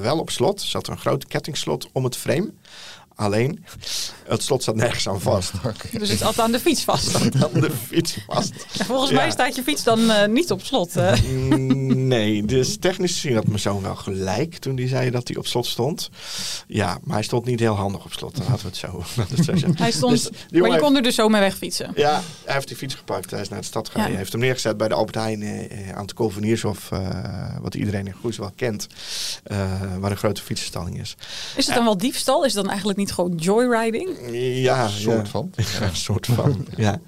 wel 0.00 0.18
op 0.18 0.30
slot. 0.30 0.60
Er 0.60 0.66
zat 0.66 0.88
een 0.88 0.98
groot 0.98 1.26
kettingslot 1.26 1.88
om 1.92 2.04
het 2.04 2.16
frame. 2.16 2.52
Alleen, 3.18 3.64
het 4.24 4.42
slot 4.42 4.62
zat 4.62 4.74
nergens 4.74 5.08
aan 5.08 5.20
vast. 5.20 5.52
Dus 5.98 6.08
het 6.08 6.18
zat 6.18 6.38
aan 6.40 6.52
de 6.52 6.60
fiets 6.60 6.84
vast. 6.84 7.12
Dan 7.40 7.50
de 7.52 7.70
fiets 7.86 8.16
vast. 8.26 8.52
Ja, 8.72 8.84
volgens 8.84 9.10
Ja. 9.10 9.16
mij 9.16 9.30
staat 9.30 9.54
je 9.56 9.62
fiets 9.62 9.82
dan 9.84 10.10
eh, 10.10 10.28
niet 10.28 10.50
op 10.50 10.62
slot. 10.62 10.94
hè? 10.94 11.16
Mm, 11.16 11.84
Nee, 12.06 12.44
dus 12.44 12.76
technisch 12.78 13.12
gezien 13.12 13.34
had 13.34 13.46
mijn 13.46 13.58
zoon 13.58 13.82
wel 13.82 13.94
gelijk 13.96 14.56
toen 14.56 14.76
hij 14.76 14.88
zei 14.88 15.10
dat 15.10 15.28
hij 15.28 15.36
op 15.36 15.46
slot 15.46 15.66
stond. 15.66 16.10
Ja, 16.66 16.98
maar 17.02 17.14
hij 17.14 17.24
stond 17.24 17.44
niet 17.44 17.60
heel 17.60 17.74
handig 17.74 18.04
op 18.04 18.12
slot, 18.12 18.38
laten 18.38 18.54
we 18.62 18.66
het 18.66 18.76
zo, 18.76 18.86
laten 19.16 19.36
we 19.36 19.36
het 19.36 19.44
zo 19.44 19.56
zeggen. 19.56 19.78
Hij 19.78 19.90
stond, 19.90 20.30
Dus 20.50 20.60
maar 20.60 20.70
je 20.70 20.78
kon 20.78 20.96
er 20.96 21.02
dus 21.02 21.14
zo 21.14 21.28
mee 21.28 21.40
wegfietsen. 21.40 21.92
Ja, 21.94 22.22
hij 22.44 22.54
heeft 22.54 22.68
die 22.68 22.76
fiets 22.76 22.94
gepakt. 22.94 23.30
Hij 23.30 23.40
is 23.40 23.48
naar 23.48 23.60
de 23.60 23.66
stad 23.66 23.86
gegaan. 23.88 24.02
Ja. 24.02 24.08
Hij 24.08 24.16
heeft 24.18 24.32
hem 24.32 24.40
neergezet 24.40 24.76
bij 24.76 24.88
de 24.88 24.94
Albert 24.94 25.14
Heijn 25.16 25.42
eh, 25.42 25.92
aan 25.96 26.02
het 26.02 26.14
Kolveniershof. 26.14 26.90
eh 26.92 27.34
wat 27.60 27.74
iedereen 27.74 28.06
in 28.06 28.14
Goes 28.20 28.36
wel 28.36 28.52
kent. 28.56 28.86
eh, 29.44 29.72
waar 29.98 30.10
een 30.10 30.16
grote 30.16 30.42
fietsenstalling 30.42 31.00
is. 31.00 31.16
Is 31.56 31.66
het 31.66 31.74
dan 31.74 31.84
wel 31.84 31.96
diefstal? 31.98 32.44
Is 32.44 32.52
het 32.52 32.60
dan 32.62 32.68
eigenlijk 32.70 32.98
niet 32.98 33.05
niet 33.06 33.14
gewoon 33.14 33.34
joyriding? 33.36 34.10
Ja, 34.62 34.84
Een 34.84 34.90
soort 34.90 35.26
ja. 35.26 35.30
van. 35.30 35.52
Ja, 35.80 35.82
een 35.82 35.96
soort 35.96 36.26
van, 36.26 36.66
ja. 36.76 37.00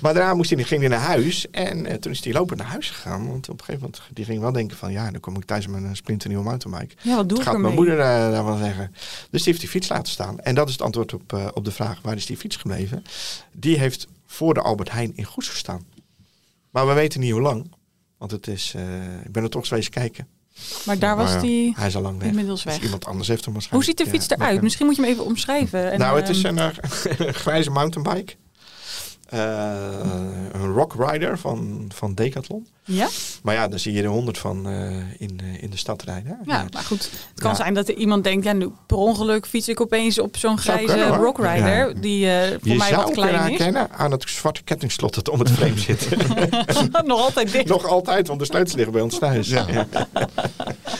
Maar 0.00 0.14
daarna 0.14 0.34
moest 0.34 0.50
hij, 0.50 0.64
ging 0.64 0.80
hij 0.80 0.90
naar 0.90 1.00
huis 1.00 1.50
en 1.50 1.86
eh, 1.86 1.96
toen 1.96 2.12
is 2.12 2.24
hij 2.24 2.32
lopend 2.32 2.58
naar 2.58 2.68
huis 2.68 2.90
gegaan. 2.90 3.28
Want 3.28 3.48
op 3.48 3.58
een 3.58 3.64
gegeven 3.64 3.80
moment 3.90 4.02
die 4.12 4.24
ging 4.24 4.40
wel 4.40 4.52
denken 4.52 4.76
van, 4.76 4.92
ja, 4.92 5.10
dan 5.10 5.20
kom 5.20 5.36
ik 5.36 5.44
thuis 5.44 5.66
met 5.66 5.82
een 5.82 5.96
splinternieuwe 5.96 6.44
mountainbike. 6.44 6.94
Ja, 7.02 7.16
wat 7.16 7.28
doe 7.28 7.38
ik 7.38 7.44
gaat 7.44 7.58
mijn 7.58 7.74
moeder 7.74 7.98
eh, 7.98 8.30
daarvan 8.30 8.58
zeggen. 8.58 8.94
Dus 9.30 9.42
die 9.42 9.52
heeft 9.52 9.60
die 9.60 9.68
fiets 9.68 9.88
laten 9.88 10.12
staan. 10.12 10.40
En 10.40 10.54
dat 10.54 10.66
is 10.66 10.72
het 10.72 10.82
antwoord 10.82 11.14
op, 11.14 11.32
eh, 11.32 11.46
op 11.54 11.64
de 11.64 11.72
vraag, 11.72 12.00
waar 12.02 12.16
is 12.16 12.26
die 12.26 12.36
fiets 12.36 12.56
gebleven? 12.56 13.04
Die 13.52 13.78
heeft 13.78 14.06
voor 14.26 14.54
de 14.54 14.60
Albert 14.60 14.90
Heijn 14.90 15.12
in 15.14 15.24
Goes 15.24 15.48
gestaan. 15.48 15.84
Maar 16.70 16.86
we 16.86 16.92
weten 16.92 17.20
niet 17.20 17.32
hoe 17.32 17.40
lang. 17.40 17.66
Want 18.18 18.30
het 18.30 18.46
is, 18.46 18.72
eh, 18.76 19.24
ik 19.24 19.32
ben 19.32 19.42
er 19.42 19.50
toch 19.50 19.70
eens 19.70 19.88
kijken. 19.88 20.28
Maar 20.86 20.98
daar 20.98 21.16
was 21.16 21.40
die 21.40 21.72
Hij 21.76 21.86
is 21.86 21.96
al 21.96 22.02
lang 22.02 22.18
weg. 22.18 22.28
inmiddels 22.28 22.62
Dus 22.62 22.72
weg. 22.74 22.82
iemand 22.84 23.04
anders 23.06 23.28
heeft 23.28 23.44
hem 23.44 23.54
Hoe 23.54 23.62
waarschijnlijk. 23.62 23.98
ziet 23.98 24.06
de 24.12 24.18
fiets 24.18 24.30
eruit? 24.30 24.62
Misschien 24.62 24.86
moet 24.86 24.96
je 24.96 25.02
hem 25.02 25.10
even 25.10 25.24
omschrijven. 25.24 25.92
En, 25.92 25.98
nou, 25.98 26.16
het 26.20 26.28
is 26.28 26.42
ehm, 26.42 26.58
een 26.58 26.72
eh, 27.18 27.28
grijze 27.42 27.70
mountainbike. 27.70 28.32
Eh, 29.34 29.72
een 30.52 30.72
Rock 30.72 30.94
Rider 30.98 31.38
van, 31.38 31.90
van 31.94 32.14
Decathlon. 32.14 32.66
Ja? 32.84 33.08
Maar 33.42 33.54
ja, 33.54 33.68
daar 33.68 33.78
zie 33.78 33.92
je 33.92 34.02
er 34.02 34.08
honderd 34.08 34.38
van 34.38 34.68
eh, 34.68 34.96
in, 35.18 35.40
eh, 35.42 35.62
in 35.62 35.70
de 35.70 35.76
stad 35.76 36.02
rijden. 36.02 36.38
hè? 36.44 36.52
Ja, 36.52 36.64
maar 36.72 36.82
goed. 36.82 37.02
Het 37.30 37.40
kan 37.40 37.50
Ja. 37.50 37.56
zijn 37.56 37.74
dat 37.74 37.88
er 37.88 37.94
iemand 37.94 38.24
denkt, 38.24 38.44
ja, 38.44 38.52
nu 38.52 38.70
per 38.86 38.96
ongeluk 38.96 39.46
fiets 39.46 39.68
ik 39.68 39.80
opeens 39.80 40.18
op 40.18 40.36
zo'n 40.36 40.58
grijze. 40.58 41.06
Rock 41.06 41.36
Rider, 41.38 41.88
Ja. 41.88 41.92
die 42.00 42.30
eh, 42.30 42.48
voor 42.48 42.68
Je 42.68 42.76
mij 42.76 42.88
zou 42.88 43.02
wat 43.02 43.12
klein 43.12 43.34
is. 43.34 43.40
herkennen 43.58 43.90
aan 43.90 44.10
het 44.10 44.22
zwarte 44.30 44.62
kettingslot 44.62 45.14
dat 45.14 45.28
om 45.28 45.38
het 45.38 45.50
frame 45.50 45.78
zit. 45.78 46.08
Nog 47.06 47.20
altijd 47.20 47.52
dicht. 47.52 47.66
Nog 47.68 47.86
altijd, 47.86 48.26
want 48.28 48.38
de 48.40 48.46
sleutels 48.46 48.74
liggen 48.74 48.92
bij 48.92 49.02
ons 49.02 49.18
thuis. 49.18 49.48
Ja. 49.48 49.66
Ja. 49.70 49.86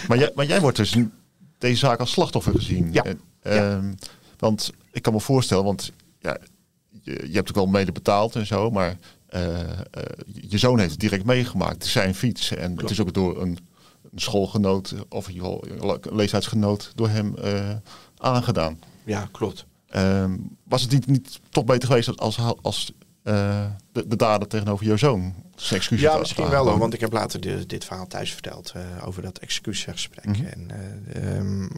Maar 0.08 0.18
jij, 0.18 0.30
maar 0.34 0.46
jij 0.46 0.60
wordt 0.60 0.76
dus 0.76 0.94
in 0.94 1.12
deze 1.58 1.76
zaak 1.76 2.00
als 2.00 2.10
slachtoffer 2.10 2.52
gezien. 2.54 2.88
Ja. 2.92 3.02
En, 3.04 3.20
ehm, 3.42 3.92
Want 4.38 4.70
ik 4.92 5.02
kan 5.02 5.12
me 5.12 5.20
voorstellen, 5.20 5.64
want 5.64 5.92
ja, 6.20 6.36
je, 7.04 7.30
hebt 7.32 7.48
ook 7.48 7.54
wel 7.54 7.66
mede 7.66 7.92
betaald 7.92 8.36
en 8.36 8.46
zo, 8.46 8.70
maar 8.70 8.96
eh, 9.26 9.60
eh, 9.60 9.76
je 10.48 10.58
zoon 10.58 10.78
heeft 10.78 10.90
het 10.90 11.00
direct 11.00 11.24
meegemaakt. 11.24 11.72
Het 11.72 11.84
is 11.84 11.92
zijn 11.92 12.14
fiets 12.14 12.50
en 12.50 12.76
het 12.76 12.90
is 12.90 13.00
ook 13.00 13.14
door 13.14 13.42
een, 13.42 13.58
een 14.12 14.20
schoolgenoot 14.20 14.94
of 15.08 15.28
een 15.28 16.00
leeftijdsgenoot 16.10 16.92
door 16.94 17.08
hem 17.08 17.36
eh, 17.36 17.70
aangedaan. 18.16 18.78
ja, 19.04 19.28
klopt. 19.32 19.66
Ehm, 19.88 20.36
was 20.64 20.82
het 20.82 20.90
niet, 20.90 21.06
niet 21.06 21.40
toch 21.50 21.64
beter 21.64 21.88
geweest 21.88 22.20
als, 22.20 22.38
als 22.62 22.92
eh, 23.24 23.66
de, 23.92 24.06
de 24.06 24.16
dader 24.16 24.48
tegenover 24.48 24.86
jouw 24.86 24.96
zoon 24.96 25.34
excuus 25.70 26.00
Ja, 26.00 26.18
misschien 26.18 26.48
wel 26.48 26.68
hoor, 26.68 26.78
want 26.78 26.94
ik 26.94 27.00
heb 27.00 27.12
later 27.12 27.40
de- 27.40 27.66
dit 27.66 27.84
verhaal 27.84 28.06
thuis 28.06 28.32
verteld 28.32 28.72
eh, 28.76 29.06
over 29.06 29.22
dat 29.22 29.38
excuusgesprek 29.38 30.24
Mhm. 30.26 30.44
en, 30.44 30.70
eh, 30.70 31.36
ehm, 31.36 31.68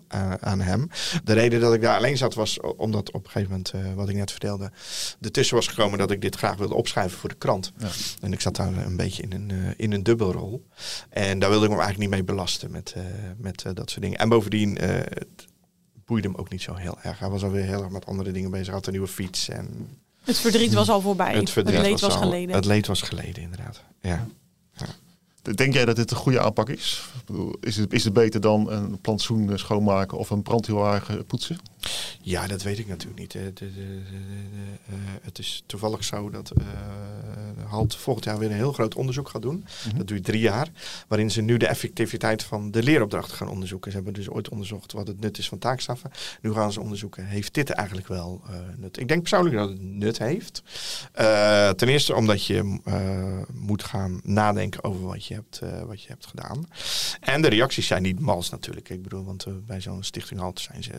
aan 0.40 0.60
hem. 0.60 0.88
De 1.24 1.32
reden 1.32 1.60
dat 1.60 1.74
ik 1.74 1.80
daar 1.80 1.96
alleen 1.96 2.16
zat 2.16 2.34
was 2.34 2.60
omdat 2.60 3.10
op 3.12 3.24
een 3.24 3.30
gegeven 3.30 3.50
moment, 3.50 3.96
wat 3.96 4.08
ik 4.08 4.16
net 4.16 4.30
vertelde, 4.30 4.70
ertussen 5.20 5.56
was 5.56 5.66
gekomen 5.66 5.98
dat 5.98 6.10
ik 6.10 6.20
dit 6.20 6.36
graag 6.36 6.56
wilde 6.56 6.74
opschrijven 6.74 7.18
voor 7.18 7.28
de 7.28 7.34
krant. 7.34 7.72
Ja. 7.78 7.88
En 8.20 8.32
ik 8.32 8.40
zat 8.40 8.56
daar 8.56 8.76
een 8.76 8.96
beetje 8.96 9.22
in 9.22 9.32
een, 9.32 9.74
in 9.76 9.92
een 9.92 10.02
dubbelrol. 10.02 10.66
En 11.10 11.38
daar 11.38 11.50
wilde 11.50 11.64
ik 11.66 11.70
me 11.72 11.76
eigenlijk 11.80 12.10
niet 12.10 12.18
mee 12.18 12.24
belasten 12.36 12.70
met, 12.70 12.94
met 13.38 13.62
dat 13.74 13.90
soort 13.90 14.02
dingen. 14.02 14.18
En 14.18 14.28
bovendien, 14.28 14.78
boeide 16.06 16.28
hem 16.28 16.36
ook 16.36 16.50
niet 16.50 16.62
zo 16.62 16.74
heel 16.74 16.98
erg. 17.02 17.18
Hij 17.18 17.28
was 17.28 17.42
alweer 17.44 17.64
heel 17.64 17.82
erg 17.82 17.90
met 17.92 18.06
andere 18.06 18.32
dingen 18.32 18.50
bezig. 18.50 18.66
Hij 18.66 18.74
had 18.74 18.86
een 18.86 18.92
nieuwe 18.92 19.08
fiets 19.08 19.48
en 19.48 19.88
Het 20.26 20.38
verdriet 20.38 20.72
was 20.74 20.88
al 20.88 21.00
voorbij. 21.00 21.34
het 21.34 21.50
verdriet 21.50 21.80
leed 21.80 22.00
was, 22.00 22.14
al- 22.14 22.20
geleden. 22.20 22.54
Het 22.54 22.64
leed 22.64 22.86
was 22.86 23.02
geleden, 23.02 23.42
inderdaad. 23.42 23.82
Ja. 24.00 24.26
Denk 25.54 25.72
jij 25.74 25.84
dat 25.84 25.96
dit 25.96 26.10
een 26.10 26.16
goede 26.16 26.40
aanpak 26.40 26.68
is? 26.68 27.02
Ik 27.18 27.24
bedoel, 27.26 27.56
Is 27.60 27.76
het, 27.76 27.92
is 27.92 28.04
het 28.04 28.12
beter 28.12 28.40
dan 28.40 28.70
een 28.70 29.00
plantsoen 29.00 29.50
eh, 29.52 29.56
schoonmaken 29.58 30.18
of 30.18 30.30
een 30.30 30.42
brandweerwagen 30.42 31.26
poetsen? 31.26 31.56
Ja, 32.20 32.46
dat 32.46 32.62
weet 32.62 32.78
ik 32.78 32.86
natuurlijk 32.88 33.18
niet. 33.20 33.30
De- 33.32 33.52
de- 33.52 33.52
de- 33.54 33.72
de- 33.74 34.02
eh, 34.88 34.94
het 35.22 35.38
is 35.38 35.62
toevallig 35.66 36.04
zo 36.04 36.30
dat 36.30 36.50
eh 36.50 36.64
Halt 37.66 37.96
volgend 37.96 38.24
jaar 38.24 38.38
weer 38.38 38.50
een 38.50 38.56
heel 38.56 38.72
groot 38.72 38.94
onderzoek 38.94 39.28
gaat 39.28 39.42
doen. 39.42 39.64
Mhm. 39.86 39.96
Dat 39.96 40.06
duurt 40.06 40.24
drie 40.24 40.40
jaar. 40.40 40.68
Waarin 41.08 41.30
ze 41.30 41.40
nu 41.40 41.56
de 41.56 41.66
effectiviteit 41.66 42.42
van 42.42 42.70
de 42.70 42.82
leeropdrachten 42.82 43.36
gaan 43.36 43.48
onderzoeken. 43.48 43.90
Ze 43.90 43.96
hebben 43.96 44.14
dus 44.14 44.28
ooit 44.28 44.48
onderzocht 44.48 44.92
wat 44.92 45.06
het 45.06 45.20
nut 45.20 45.38
is 45.38 45.48
van 45.48 45.58
taakstraffen. 45.58 46.10
Nu 46.40 46.52
gaan 46.52 46.72
ze 46.72 46.80
onderzoeken, 46.80 47.26
heeft 47.26 47.54
dit 47.54 47.70
eigenlijk 47.70 48.08
wel 48.08 48.42
eh, 48.46 48.54
nut? 48.76 48.98
Ik 48.98 49.08
denk 49.08 49.20
persoonlijk 49.20 49.56
dat 49.56 49.68
het 49.68 49.80
nut 49.82 50.18
heeft. 50.18 50.62
Eh, 51.12 51.70
ten 51.70 51.88
eerste 51.88 52.14
omdat 52.14 52.44
je 52.44 52.80
eh, 52.84 53.54
moet 53.54 53.84
gaan 53.84 54.20
nadenken 54.24 54.84
over 54.84 55.06
wat 55.06 55.26
je, 55.26 55.34
hebt, 55.34 55.60
wat 55.86 56.02
je 56.02 56.08
hebt 56.08 56.26
gedaan. 56.26 56.68
En 57.20 57.42
de 57.42 57.48
reacties 57.48 57.86
zijn 57.86 58.02
niet 58.02 58.20
mals 58.20 58.50
natuurlijk. 58.50 58.88
Ik 58.88 59.02
bedoel, 59.02 59.24
want 59.24 59.46
bij 59.66 59.80
zo'n 59.80 60.02
stichting 60.02 60.40
Halt 60.40 60.60
zijn 60.60 60.82
ze, 60.82 60.92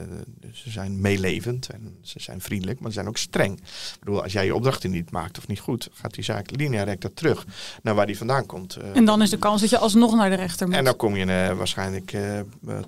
ze 0.54 0.70
zijn 0.70 1.02
meelevend 1.02 1.70
en 1.70 1.98
ze 2.02 2.20
zijn 2.20 2.42
vriendelijk, 2.42 2.80
maar 2.80 2.90
ze 2.90 2.96
zijn 2.96 3.08
ook 3.08 3.18
streng. 3.18 3.58
Ik 3.58 4.00
bedoel, 4.00 4.24
als 4.24 4.32
jij 4.32 4.46
je 4.46 4.56
opdrachten 4.56 4.92
niet 4.92 5.12
maakt 5.12 5.38
of 5.38 5.48
niet 5.48 5.60
goed, 5.60 5.90
gaat 5.94 6.14
die 6.14 6.24
zaak 6.24 6.57
linea 6.58 6.84
recta 6.84 7.10
terug 7.14 7.46
naar 7.82 7.96
waar 7.96 8.06
die 8.06 8.18
vandaan 8.18 8.46
komt. 8.46 8.76
Eh, 8.76 8.96
En 8.96 9.06
dan 9.06 9.22
is 9.22 9.30
de 9.30 9.38
kans 9.38 9.62
dat 9.62 9.70
je 9.70 9.78
alsnog 9.78 10.16
naar 10.16 10.30
de 10.30 10.36
rechter 10.36 10.68
moet. 10.68 10.76
en 10.76 10.84
dan 10.84 10.96
kom 10.96 11.16
je 11.16 11.26
eh, 11.26 11.58
waarschijnlijk 11.58 12.14
eh, 12.14 12.40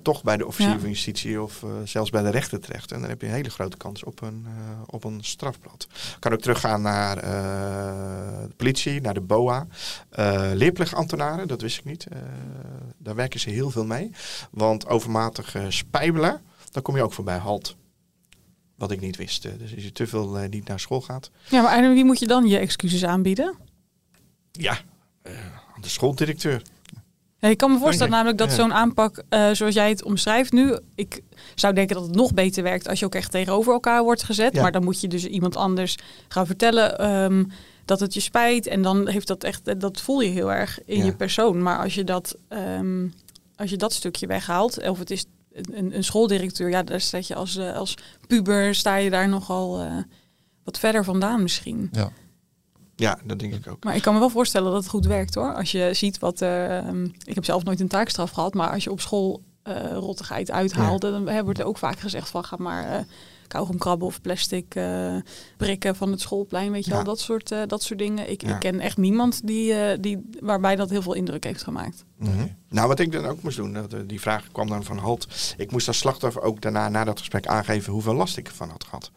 toch 0.02 0.22
bij 0.22 0.36
de 0.36 0.46
officier 0.46 0.72
Ja. 0.72 0.78
van 0.78 0.88
justitie 0.88 1.42
of 1.42 1.64
zelfs 1.84 2.10
bij 2.10 2.22
de 2.22 2.30
rechter 2.30 2.60
terecht. 2.60 2.92
En 2.92 3.00
dan 3.00 3.08
heb 3.08 3.20
je 3.20 3.26
een 3.26 3.32
hele 3.32 3.50
grote 3.50 3.76
kans 3.76 4.04
op 4.04 4.22
een, 4.22 4.46
op 4.86 5.04
een 5.04 5.18
strafblad. 5.24 5.86
Kan 6.18 6.32
ook 6.32 6.40
teruggaan 6.40 6.82
naar 6.82 7.16
de 8.48 8.54
politie, 8.56 9.00
naar 9.00 9.14
de 9.14 9.20
BOA. 9.20 9.66
Leerplichtambtenaren, 10.54 11.48
dat 11.48 11.60
wist 11.60 11.78
ik 11.78 11.84
niet. 11.84 12.06
Daar 12.98 13.14
werken 13.14 13.40
ze 13.40 13.50
heel 13.50 13.70
veel 13.70 13.84
mee. 13.84 14.10
Want 14.50 14.86
overmatig 14.88 15.56
spijbelen, 15.68 16.40
dan 16.70 16.82
kom 16.82 16.96
je 16.96 17.02
ook 17.02 17.12
voorbij 17.12 17.38
halt. 17.38 17.76
Wat 18.80 18.90
ik 18.90 19.00
niet 19.00 19.16
wist. 19.16 19.44
Eh, 19.44 19.52
dus 19.58 19.74
als 19.74 19.84
je 19.84 19.92
te 19.92 20.06
veel 20.06 20.38
eh, 20.38 20.48
niet 20.48 20.68
naar 20.68 20.80
school 20.80 21.00
gaat. 21.00 21.30
Ja, 21.48 21.62
maar 21.62 21.70
aan 21.70 21.94
wie 21.94 22.04
moet 22.04 22.18
je 22.18 22.26
dan 22.26 22.46
je 22.46 22.58
excuses 22.58 23.04
aanbieden? 23.04 23.54
Ja, 24.52 24.78
eh, 25.22 25.32
aan 25.74 25.80
de 25.80 25.88
schooldirecteur. 25.88 26.62
Ja, 27.38 27.48
ik 27.48 27.56
kan 27.56 27.72
me 27.72 27.78
voorstellen 27.78 28.12
namelijk 28.12 28.38
dat 28.38 28.52
zo'n 28.52 28.72
aanpak, 28.72 29.22
zoals 29.52 29.74
jij 29.74 29.88
het 29.88 30.04
omschrijft 30.04 30.52
nu, 30.52 30.78
ik 30.94 31.20
zou 31.54 31.74
denken 31.74 31.94
dat 31.96 32.06
het 32.06 32.14
nog 32.14 32.34
beter 32.34 32.62
werkt 32.62 32.88
als 32.88 32.98
je 32.98 33.04
ook 33.04 33.14
echt 33.14 33.30
tegenover 33.30 33.72
elkaar 33.72 34.02
wordt 34.02 34.22
gezet. 34.22 34.54
Ja. 34.54 34.62
Maar 34.62 34.72
dan 34.72 34.84
moet 34.84 35.00
je 35.00 35.08
dus 35.08 35.24
iemand 35.24 35.56
anders 35.56 35.96
gaan 36.28 36.46
vertellen 36.46 36.98
ehm, 36.98 37.44
dat 37.84 38.00
het 38.00 38.14
je 38.14 38.20
spijt. 38.20 38.66
En 38.66 38.82
dan 38.82 39.08
heeft 39.08 39.26
dat 39.26 39.44
echt, 39.44 39.80
dat 39.80 40.00
voel 40.00 40.20
je 40.20 40.30
heel 40.30 40.52
erg 40.52 40.84
in 40.84 40.98
Ja. 40.98 41.04
je 41.04 41.14
persoon. 41.14 41.62
Maar 41.62 41.78
als 41.78 41.94
je 41.94 42.04
dat, 42.04 42.36
ehm, 42.48 43.06
als 43.56 43.70
je 43.70 43.76
dat 43.76 43.92
stukje 43.92 44.26
weghaalt, 44.26 44.88
of 44.88 44.98
het 44.98 45.10
is 45.10 45.24
een, 45.52 45.96
een 45.96 46.04
schooldirecteur, 46.04 46.70
ja, 46.70 46.82
daar 46.82 47.00
sta 47.00 47.18
je 47.22 47.34
als, 47.34 47.56
eh, 47.56 47.76
als 47.76 47.94
puber, 48.26 48.74
sta 48.74 48.96
je 48.96 49.10
daar 49.10 49.28
nogal 49.28 49.80
eh, 49.80 49.96
wat 50.64 50.78
verder 50.78 51.04
vandaan 51.04 51.42
misschien. 51.42 51.88
Ja. 51.92 52.10
Ja, 52.96 53.18
dat 53.24 53.38
denk 53.38 53.54
ik 53.54 53.66
ook. 53.68 53.84
Maar 53.84 53.96
ik 53.96 54.02
kan 54.02 54.12
me 54.14 54.20
wel 54.20 54.30
voorstellen 54.30 54.72
dat 54.72 54.80
het 54.80 54.90
goed 54.90 55.06
werkt 55.06 55.34
hoor. 55.34 55.54
Als 55.54 55.72
je 55.72 55.90
ziet 55.92 56.18
wat. 56.18 56.40
eh, 56.42 56.78
ehm, 56.78 57.04
ik 57.04 57.34
heb 57.34 57.44
zelf 57.44 57.64
nooit 57.64 57.80
een 57.80 57.88
taakstraf 57.88 58.30
gehad, 58.30 58.54
maar 58.54 58.70
als 58.72 58.84
je 58.84 58.90
op 58.90 59.00
school 59.00 59.42
eh 59.62 59.92
rottigheid 59.92 60.50
uithaalt, 60.50 61.00
dan 61.00 61.28
hè, 61.28 61.44
wordt 61.44 61.58
er 61.58 61.64
ook 61.64 61.78
vaak 61.78 61.98
gezegd 61.98 62.28
van 62.28 62.44
ga 62.44 62.56
maar 62.58 62.84
eh 62.92 63.04
kauwgom 63.46 63.78
krabben 63.78 64.06
of 64.06 64.20
plastic 64.20 64.74
eh 64.74 65.16
brikken 65.56 65.96
van 65.96 66.10
het 66.10 66.20
schoolplein, 66.20 66.72
weet 66.72 66.84
je 66.84 66.90
Ja. 66.90 66.96
wel, 66.96 67.04
dat 67.04 67.20
soort, 67.20 67.52
eh, 67.52 67.60
dat 67.66 67.82
soort 67.82 67.98
dingen. 67.98 68.30
Ik, 68.30 68.42
Ja. 68.42 68.54
ik 68.54 68.60
ken 68.60 68.80
echt 68.80 68.96
niemand 68.96 69.46
die, 69.46 69.72
eh, 69.74 69.98
die, 70.00 70.28
waarbij 70.40 70.76
dat 70.76 70.90
heel 70.90 71.02
veel 71.02 71.14
indruk 71.14 71.44
heeft 71.44 71.62
gemaakt. 71.62 72.04
Mhm. 72.18 72.46
Nou, 72.70 72.88
wat 72.88 72.98
ik 73.00 73.12
dan 73.12 73.26
ook 73.26 73.42
moest 73.42 73.56
doen, 73.56 73.72
dat, 73.72 73.92
eh, 73.92 74.00
die 74.06 74.20
vraag 74.20 74.46
kwam 74.52 74.68
dan 74.68 74.84
van 74.84 74.98
Halt. 74.98 75.54
Ik 75.56 75.70
moest 75.70 75.88
als 75.88 75.98
slachtoffer 75.98 76.42
ook 76.42 76.60
daarna, 76.60 76.88
na 76.88 77.04
dat 77.04 77.18
gesprek, 77.18 77.46
aangeven 77.46 77.92
hoeveel 77.92 78.14
last 78.14 78.36
ik 78.36 78.46
ervan 78.48 78.68
had 78.70 78.84
gehad. 78.84 79.10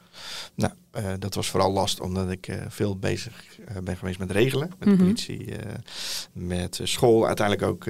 Nou, 0.55 0.73
eh, 0.91 1.11
dat 1.19 1.33
was 1.35 1.49
vooral 1.49 1.71
last 1.71 1.99
omdat 1.99 2.29
ik 2.31 2.47
eh, 2.47 2.57
veel 2.67 2.97
bezig 2.97 3.33
ben 3.83 3.97
geweest 3.97 4.19
met 4.19 4.31
regelen. 4.31 4.67
Met 4.79 4.87
de 4.87 4.93
Mhm. 4.93 5.03
politie, 5.03 5.45
met 6.33 6.79
school, 6.83 7.27
uiteindelijk 7.27 7.67
ook 7.67 7.85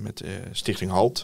met 0.00 0.24
Stichting 0.52 0.90
Halt. 0.90 1.22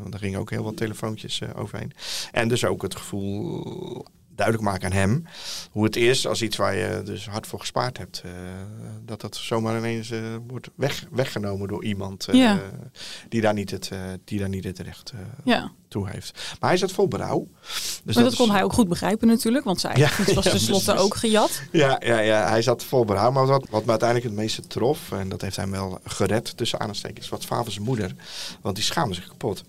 want 0.00 0.10
daar 0.10 0.20
gingen 0.20 0.40
ook 0.40 0.50
heel 0.50 0.64
wat 0.64 0.76
telefoontjes 0.76 1.40
overheen. 1.54 1.92
En 2.32 2.48
dus 2.48 2.64
ook 2.64 2.82
het 2.82 2.96
gevoel 2.96 4.06
duidelijk 4.36 4.66
maken 4.68 4.84
aan 4.90 4.96
hem 4.96 5.24
hoe 5.70 5.84
het 5.84 5.96
is 5.96 6.26
als 6.26 6.42
iets 6.42 6.56
waar 6.56 6.74
je 6.74 7.02
dus 7.04 7.28
hard 7.28 7.46
voor 7.46 7.58
gespaard 7.60 7.98
hebt, 7.98 8.22
eh, 8.24 8.30
dat 9.04 9.20
dat 9.20 9.36
zomaar 9.36 9.78
ineens 9.78 10.10
eh, 10.10 10.20
wordt 10.46 10.68
weg, 10.74 11.04
weggenomen 11.10 11.68
door 11.68 11.84
iemand 11.84 12.26
eh, 12.26 12.34
Ja. 12.34 12.60
die, 13.28 13.40
daar 13.40 13.54
niet 13.54 13.70
het, 13.70 13.90
die 14.24 14.38
daar 14.38 14.48
niet 14.48 14.64
het 14.64 14.78
recht 14.78 15.12
Ja, 15.44 15.72
toe 15.88 16.08
heeft. 16.08 16.56
Maar 16.60 16.68
hij 16.70 16.78
zat 16.78 16.92
vol 16.92 17.08
berouw. 17.08 17.48
Dus 18.04 18.14
maar 18.14 18.24
dat, 18.24 18.32
is- 18.32 18.38
kon 18.38 18.50
hij 18.50 18.62
ook 18.62 18.72
goed 18.72 18.88
begrijpen 18.88 19.28
natuurlijk, 19.28 19.64
want 19.64 19.80
zijn 19.80 19.98
Ja, 19.98 20.10
was 20.34 20.44
tenslotte 20.50 20.94
ook 20.94 21.14
gejat. 21.16 21.62
Ja, 21.72 22.00
ja, 22.04 22.18
ja, 22.18 22.48
hij 22.48 22.62
zat 22.62 22.84
vol 22.84 23.04
berouw. 23.04 23.30
Maar 23.30 23.46
wat, 23.46 23.66
wat 23.70 23.84
me 23.84 23.90
uiteindelijk 23.90 24.28
het 24.30 24.38
meeste 24.38 24.66
trof, 24.66 25.12
en 25.12 25.28
dat 25.28 25.40
heeft 25.40 25.56
hij 25.56 25.68
wel 25.68 25.98
gered 26.04 26.56
tussen 26.56 26.80
aanstekens, 26.80 27.28
was 27.28 27.44
Favels 27.44 27.78
moeder. 27.78 28.14
Want 28.60 28.74
die 28.76 28.84
schaamde 28.84 29.14
zich 29.14 29.28
kapot. 29.28 29.64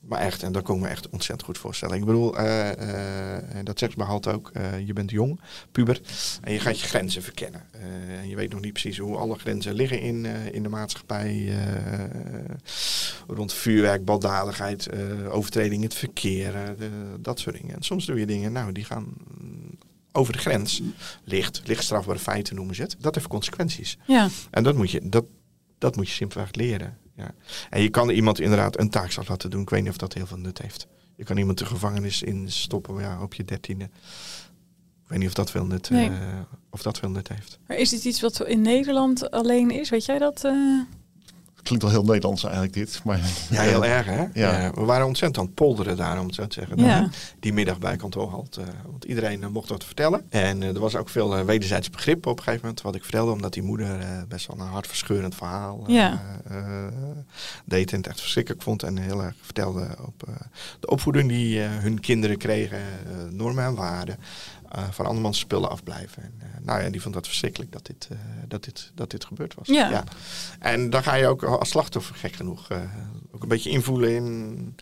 Maar 0.00 0.20
echt, 0.20 0.42
en 0.42 0.62
kon 0.62 0.76
ik 0.76 0.82
me 0.82 0.88
echt 0.88 1.08
ontzettend 1.08 1.42
goed 1.42 1.58
voorstellen. 1.58 1.96
Ik 1.96 2.04
bedoel, 2.04 2.38
eh, 2.38 2.70
eh, 2.70 3.54
en 3.54 3.64
dat 3.64 3.78
zegt 3.78 3.96
bij 3.96 4.06
Halt 4.06 4.26
ook, 4.26 4.50
eh, 4.52 4.86
je 4.86 4.92
bent 4.92 5.10
jong, 5.10 5.40
puber, 5.72 6.00
en 6.42 6.52
je 6.52 6.60
gaat 6.60 6.80
je 6.80 6.86
grenzen 6.86 7.22
verkennen. 7.22 7.62
En 8.20 8.28
je 8.28 8.36
weet 8.36 8.52
nog 8.52 8.60
niet 8.60 8.72
precies 8.72 8.98
hoe 8.98 9.16
alle 9.16 9.38
grenzen 9.38 9.74
liggen 9.74 10.00
in, 10.00 10.24
in 10.52 10.62
de 10.62 10.68
maatschappij. 10.68 11.54
rond 13.26 13.52
vuurwerk, 13.52 14.04
baldadigheid, 14.04 14.88
overtreding 15.28 15.74
in 15.74 15.88
het 15.88 15.94
verkeer, 15.94 16.74
dat 17.20 17.38
soort 17.38 17.56
dingen. 17.60 17.74
En 17.74 17.82
soms 17.82 18.06
doe 18.06 18.18
je 18.18 18.26
dingen, 18.26 18.52
nou, 18.52 18.72
die 18.72 18.84
gaan 18.84 19.14
over 20.12 20.32
de 20.32 20.38
grens. 20.38 20.82
Licht, 21.24 21.62
licht 21.64 21.84
strafbare 21.84 22.18
feiten 22.18 22.54
noemen 22.54 22.74
ze 22.74 22.82
het. 22.82 22.96
Dat 22.98 23.14
heeft 23.14 23.26
consequenties. 23.26 23.98
Ja, 24.06 24.28
En 24.50 24.62
dat 24.62 24.76
moet 24.76 24.90
je, 24.90 25.08
dat, 25.08 25.24
dat 25.78 25.96
moet 25.96 26.08
je 26.08 26.14
simpelweg 26.14 26.54
leren. 26.54 26.98
Ja. 27.20 27.34
En 27.70 27.82
je 27.82 27.88
kan 27.88 28.10
iemand 28.10 28.40
inderdaad 28.40 28.78
een 28.78 28.90
taakstraf 28.90 29.28
laten 29.28 29.50
doen. 29.50 29.62
Ik 29.62 29.70
weet 29.70 29.80
niet 29.80 29.90
of 29.90 29.96
dat 29.96 30.14
heel 30.14 30.26
veel 30.26 30.36
nut 30.38 30.58
heeft. 30.62 30.86
Je 31.16 31.24
kan 31.24 31.36
iemand 31.36 31.58
de 31.58 31.66
gevangenis 31.66 32.22
in 32.22 32.50
stoppen 32.50 33.00
ja, 33.00 33.22
op 33.22 33.34
je 33.34 33.44
dertiende. 33.44 33.84
Ik 33.84 35.08
weet 35.08 35.18
niet 35.18 35.28
of 35.28 35.34
dat 35.34 35.50
veel 35.50 35.66
nut, 35.66 35.90
Nee. 35.90 36.08
eh, 36.08 36.16
of 36.70 36.82
dat 36.82 36.98
veel 36.98 37.10
nut 37.10 37.28
heeft. 37.28 37.58
maar 37.66 37.76
is 37.76 37.88
dit 37.90 38.04
iets 38.04 38.20
wat 38.20 38.46
in 38.46 38.60
Nederland 38.60 39.30
alleen 39.30 39.70
is? 39.70 39.88
Weet 39.90 40.04
jij 40.04 40.18
dat? 40.18 40.44
eh? 40.44 40.52
Klinkt 41.62 41.84
wel 41.84 41.92
heel 41.94 42.04
Nederlands 42.04 42.42
eigenlijk 42.44 42.74
dit. 42.74 43.00
Maar, 43.04 43.20
Ja, 43.50 43.60
heel 43.62 43.84
erg 43.84 44.06
hè? 44.06 44.24
Ja. 44.34 44.70
we 44.74 44.84
waren 44.84 45.06
ontzettend 45.06 45.38
aan 45.38 45.44
het 45.44 45.54
polderen 45.54 45.96
daar, 45.96 46.18
om 46.20 46.26
het 46.26 46.34
zo 46.34 46.46
te 46.46 46.54
zeggen. 46.60 46.76
Ja. 46.84 47.00
Dan, 47.00 47.12
Die 47.40 47.52
middag 47.52 47.78
bij 47.78 47.96
kantoor 47.96 48.30
halt. 48.30 48.56
eh, 48.56 48.64
want 48.90 49.04
iedereen 49.04 49.42
eh, 49.42 49.48
mocht 49.48 49.68
wat 49.68 49.84
vertellen. 49.84 50.24
En 50.28 50.62
eh, 50.62 50.68
er 50.68 50.80
was 50.80 50.96
ook 50.96 51.08
veel 51.08 51.44
wederzijds 51.44 51.90
begrip 51.90 52.26
op 52.26 52.36
een 52.38 52.42
gegeven 52.44 52.60
moment. 52.66 52.82
Wat 52.82 52.94
ik 52.94 53.02
vertelde, 53.02 53.32
omdat 53.32 53.52
die 53.52 53.62
moeder 53.62 53.98
eh, 54.00 54.06
best 54.28 54.46
wel 54.46 54.58
een 54.60 54.72
hartverscheurend 54.72 55.34
verhaal 55.34 55.84
eh, 55.86 55.94
Ja. 55.94 56.20
eh, 56.48 56.56
deed. 57.64 57.90
En 57.92 57.96
het 57.98 58.06
echt 58.06 58.20
verschrikkelijk 58.20 58.62
vond. 58.62 58.82
En 58.82 58.96
heel 58.98 59.22
erg 59.22 59.34
vertelde 59.40 59.88
op 60.06 60.22
eh, 60.28 60.34
de 60.80 60.86
opvoeding 60.86 61.28
die 61.28 61.62
eh, 61.62 61.68
hun 61.70 62.00
kinderen 62.00 62.36
kregen. 62.38 62.78
eh, 62.78 62.84
normen 63.30 63.64
en 63.64 63.74
waarden. 63.74 64.16
Eh, 64.70 64.84
van 64.90 65.06
andermans 65.06 65.38
spullen 65.38 65.70
afblijven. 65.70 66.22
En, 66.22 66.32
eh, 66.38 66.46
nou 66.62 66.82
ja, 66.82 66.90
die 66.90 67.02
vond 67.02 67.14
dat 67.14 67.26
verschrikkelijk 67.26 67.72
dat 67.72 67.86
dit, 67.86 68.08
eh, 68.10 68.18
dat 68.48 68.64
dit, 68.64 68.90
dat 68.94 69.10
dit 69.10 69.24
gebeurd 69.24 69.54
was. 69.54 69.66
Ja. 69.68 70.04
En 70.58 70.90
dan 70.90 71.02
ga 71.02 71.14
je 71.14 71.26
ook 71.26 71.42
als 71.42 71.68
slachtoffer, 71.68 72.14
gek 72.14 72.32
genoeg, 72.34 72.68
eh, 72.70 72.78
ook 73.32 73.42
een 73.42 73.48
beetje 73.48 73.70
invoelen 73.70 74.14
in 74.14 74.74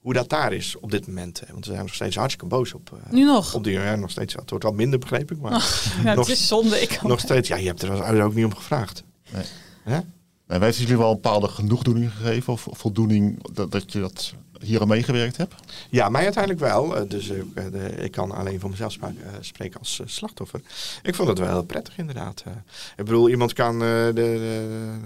hoe 0.00 0.12
dat 0.14 0.28
daar 0.28 0.52
is 0.52 0.76
op 0.78 0.90
dit 0.90 1.06
moment. 1.06 1.40
hè. 1.40 1.46
Want 1.52 1.64
ze 1.64 1.70
zijn 1.72 1.84
nog 1.84 1.94
steeds 1.94 2.16
hartstikke 2.16 2.46
boos 2.48 2.72
op, 2.74 2.92
eh, 3.06 3.12
Nu 3.12 3.24
nog? 3.24 3.54
op 3.54 3.64
die 3.64 3.72
ja, 3.72 3.94
nog 3.96 4.10
steeds. 4.10 4.34
Het 4.34 4.50
wordt 4.50 4.64
wel 4.64 4.72
minder, 4.74 4.98
begreep 4.98 5.30
ik. 5.30 5.38
Maar 5.40 5.52
Ja, 6.04 6.14
nog- 6.14 6.26
het 6.26 6.36
is 6.36 6.46
zonde. 6.46 6.80
Ik 6.82 7.02
nog 7.02 7.20
steeds, 7.20 7.48
ja, 7.48 7.56
je 7.56 7.66
hebt 7.66 7.82
er 7.82 7.90
als 7.90 8.00
ouder 8.00 8.24
ook 8.24 8.34
niet 8.34 8.44
om 8.44 8.54
gevraagd. 8.54 9.02
Nee. 9.32 9.44
Hè? 9.84 10.00
Wij 10.46 10.58
hebben 10.58 10.78
jullie 10.80 10.96
wel 10.96 11.08
een 11.08 11.14
bepaalde 11.14 11.48
genoegdoening 11.48 12.12
gegeven 12.12 12.52
of 12.52 12.66
voldoening 12.70 13.38
dat, 13.52 13.72
dat 13.72 13.92
je 13.92 14.00
dat 14.00 14.34
hier 14.60 14.80
aan 14.80 14.88
meegewerkt 14.88 15.36
hebt? 15.36 15.54
Ja, 15.90 16.08
mij 16.08 16.22
uiteindelijk 16.22 16.62
wel. 16.64 16.96
Eh, 16.96 17.08
dus 17.08 17.28
ik, 17.28 17.44
eh, 17.54 17.64
de- 17.72 17.88
ik 17.96 18.10
kan 18.10 18.30
alleen 18.32 18.60
voor 18.60 18.70
mezelf 18.70 18.96
eh, 19.00 19.08
spreken 19.40 19.78
als 19.78 20.00
slachtoffer. 20.04 20.60
Ik 21.02 21.14
vond 21.14 21.28
het 21.28 21.38
wel 21.38 21.48
heel 21.48 21.64
prettig 21.64 21.98
inderdaad. 21.98 22.42
eh. 22.46 22.52
ik 22.96 23.04
bedoel, 23.04 23.28
iemand 23.28 23.52
kan 23.52 23.74
eh, 23.74 23.78
de, 24.06 24.12
de- 24.12 24.98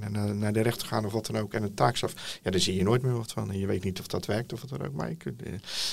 de- 0.00 0.08
naar- 0.10 0.34
naar 0.34 0.52
de 0.52 0.60
rechter 0.60 0.86
gaan 0.88 1.04
of 1.04 1.12
wat 1.12 1.26
dan 1.26 1.36
ook 1.38 1.52
en 1.54 1.62
een 1.62 1.74
taakstraf. 1.74 2.38
Ja, 2.42 2.50
daar 2.50 2.60
zie 2.60 2.76
je 2.76 2.82
nooit 2.82 3.02
meer 3.02 3.16
wat 3.16 3.32
van. 3.32 3.50
En 3.50 3.58
je 3.58 3.66
weet 3.66 3.84
niet 3.84 4.00
of 4.00 4.06
dat 4.06 4.26
werkt 4.26 4.52
of 4.52 4.60
wat 4.60 4.70
dan 4.78 4.86
ook. 4.88 4.92
Maar 4.94 5.10
ik, 5.10 5.24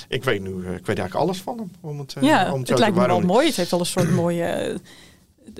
ik 0.08 0.24
weet 0.24 0.42
nu, 0.42 0.50
ik 0.50 0.64
weet 0.86 0.98
eigenlijk 0.98 1.14
alles 1.14 1.40
van 1.42 1.58
hem. 1.58 1.70
Om 1.80 1.98
het, 1.98 2.12
eh, 2.14 2.22
Ja, 2.22 2.52
om 2.52 2.60
het 2.60 2.68
lijkt 2.68 2.84
me 2.94 3.00
wel 3.00 3.08
waarom- 3.08 3.26
mooi. 3.26 3.46
Het 3.46 3.56
heeft 3.56 3.72
al 3.72 3.80
een 3.80 3.86
soort 3.86 4.10
mooie... 4.10 4.80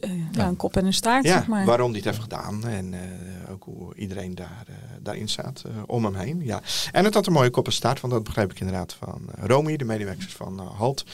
eh, 0.01 0.33
ja, 0.33 0.47
een 0.47 0.57
kop 0.57 0.77
en 0.77 0.87
een 0.87 0.92
staart, 0.94 1.25
Ja, 1.25 1.37
zeg 1.37 1.47
maar. 1.47 1.66
waarom 1.66 1.92
die 1.92 1.97
het 1.97 2.05
heeft 2.05 2.23
gedaan. 2.23 2.66
En 2.66 2.94
eh, 2.94 3.51
ook 3.53 3.64
hoe 3.64 3.94
iedereen 3.94 4.35
daar, 4.35 4.64
eh, 4.66 4.75
daarin 5.01 5.29
staat 5.29 5.64
om 5.87 6.05
hem 6.05 6.14
heen. 6.14 6.44
Ja. 6.44 6.62
En 6.92 7.05
het 7.05 7.14
had 7.14 7.27
een 7.27 7.33
mooie 7.33 7.51
kop 7.51 7.66
en 7.66 7.73
staart, 7.73 8.01
want 8.01 8.12
dat 8.12 8.25
begreep 8.25 8.51
ik 8.51 8.61
inderdaad 8.61 8.92
van 8.92 9.29
Romy, 9.40 9.77
de 9.77 9.85
medewerkers 9.85 10.33
van 10.33 10.59
HALT. 10.59 11.05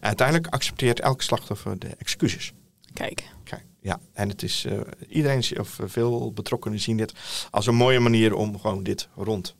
uiteindelijk 0.00 0.46
accepteert 0.46 1.00
elk 1.00 1.22
slachtoffer 1.22 1.78
de 1.78 1.88
excuses. 1.98 2.52
Kijk, 2.92 3.28
Kijk, 3.44 3.64
ja, 3.80 4.00
en 4.12 4.28
het 4.28 4.42
is 4.42 4.66
iedereen, 5.08 5.58
of 5.60 5.78
veel 5.84 6.32
betrokkenen 6.32 6.80
zien 6.80 6.96
dit 6.96 7.12
als 7.50 7.66
een 7.66 7.74
mooie 7.74 8.00
manier 8.00 8.34
om 8.34 8.58
gewoon 8.60 8.82
dit 8.82 9.08
rond 9.14 9.54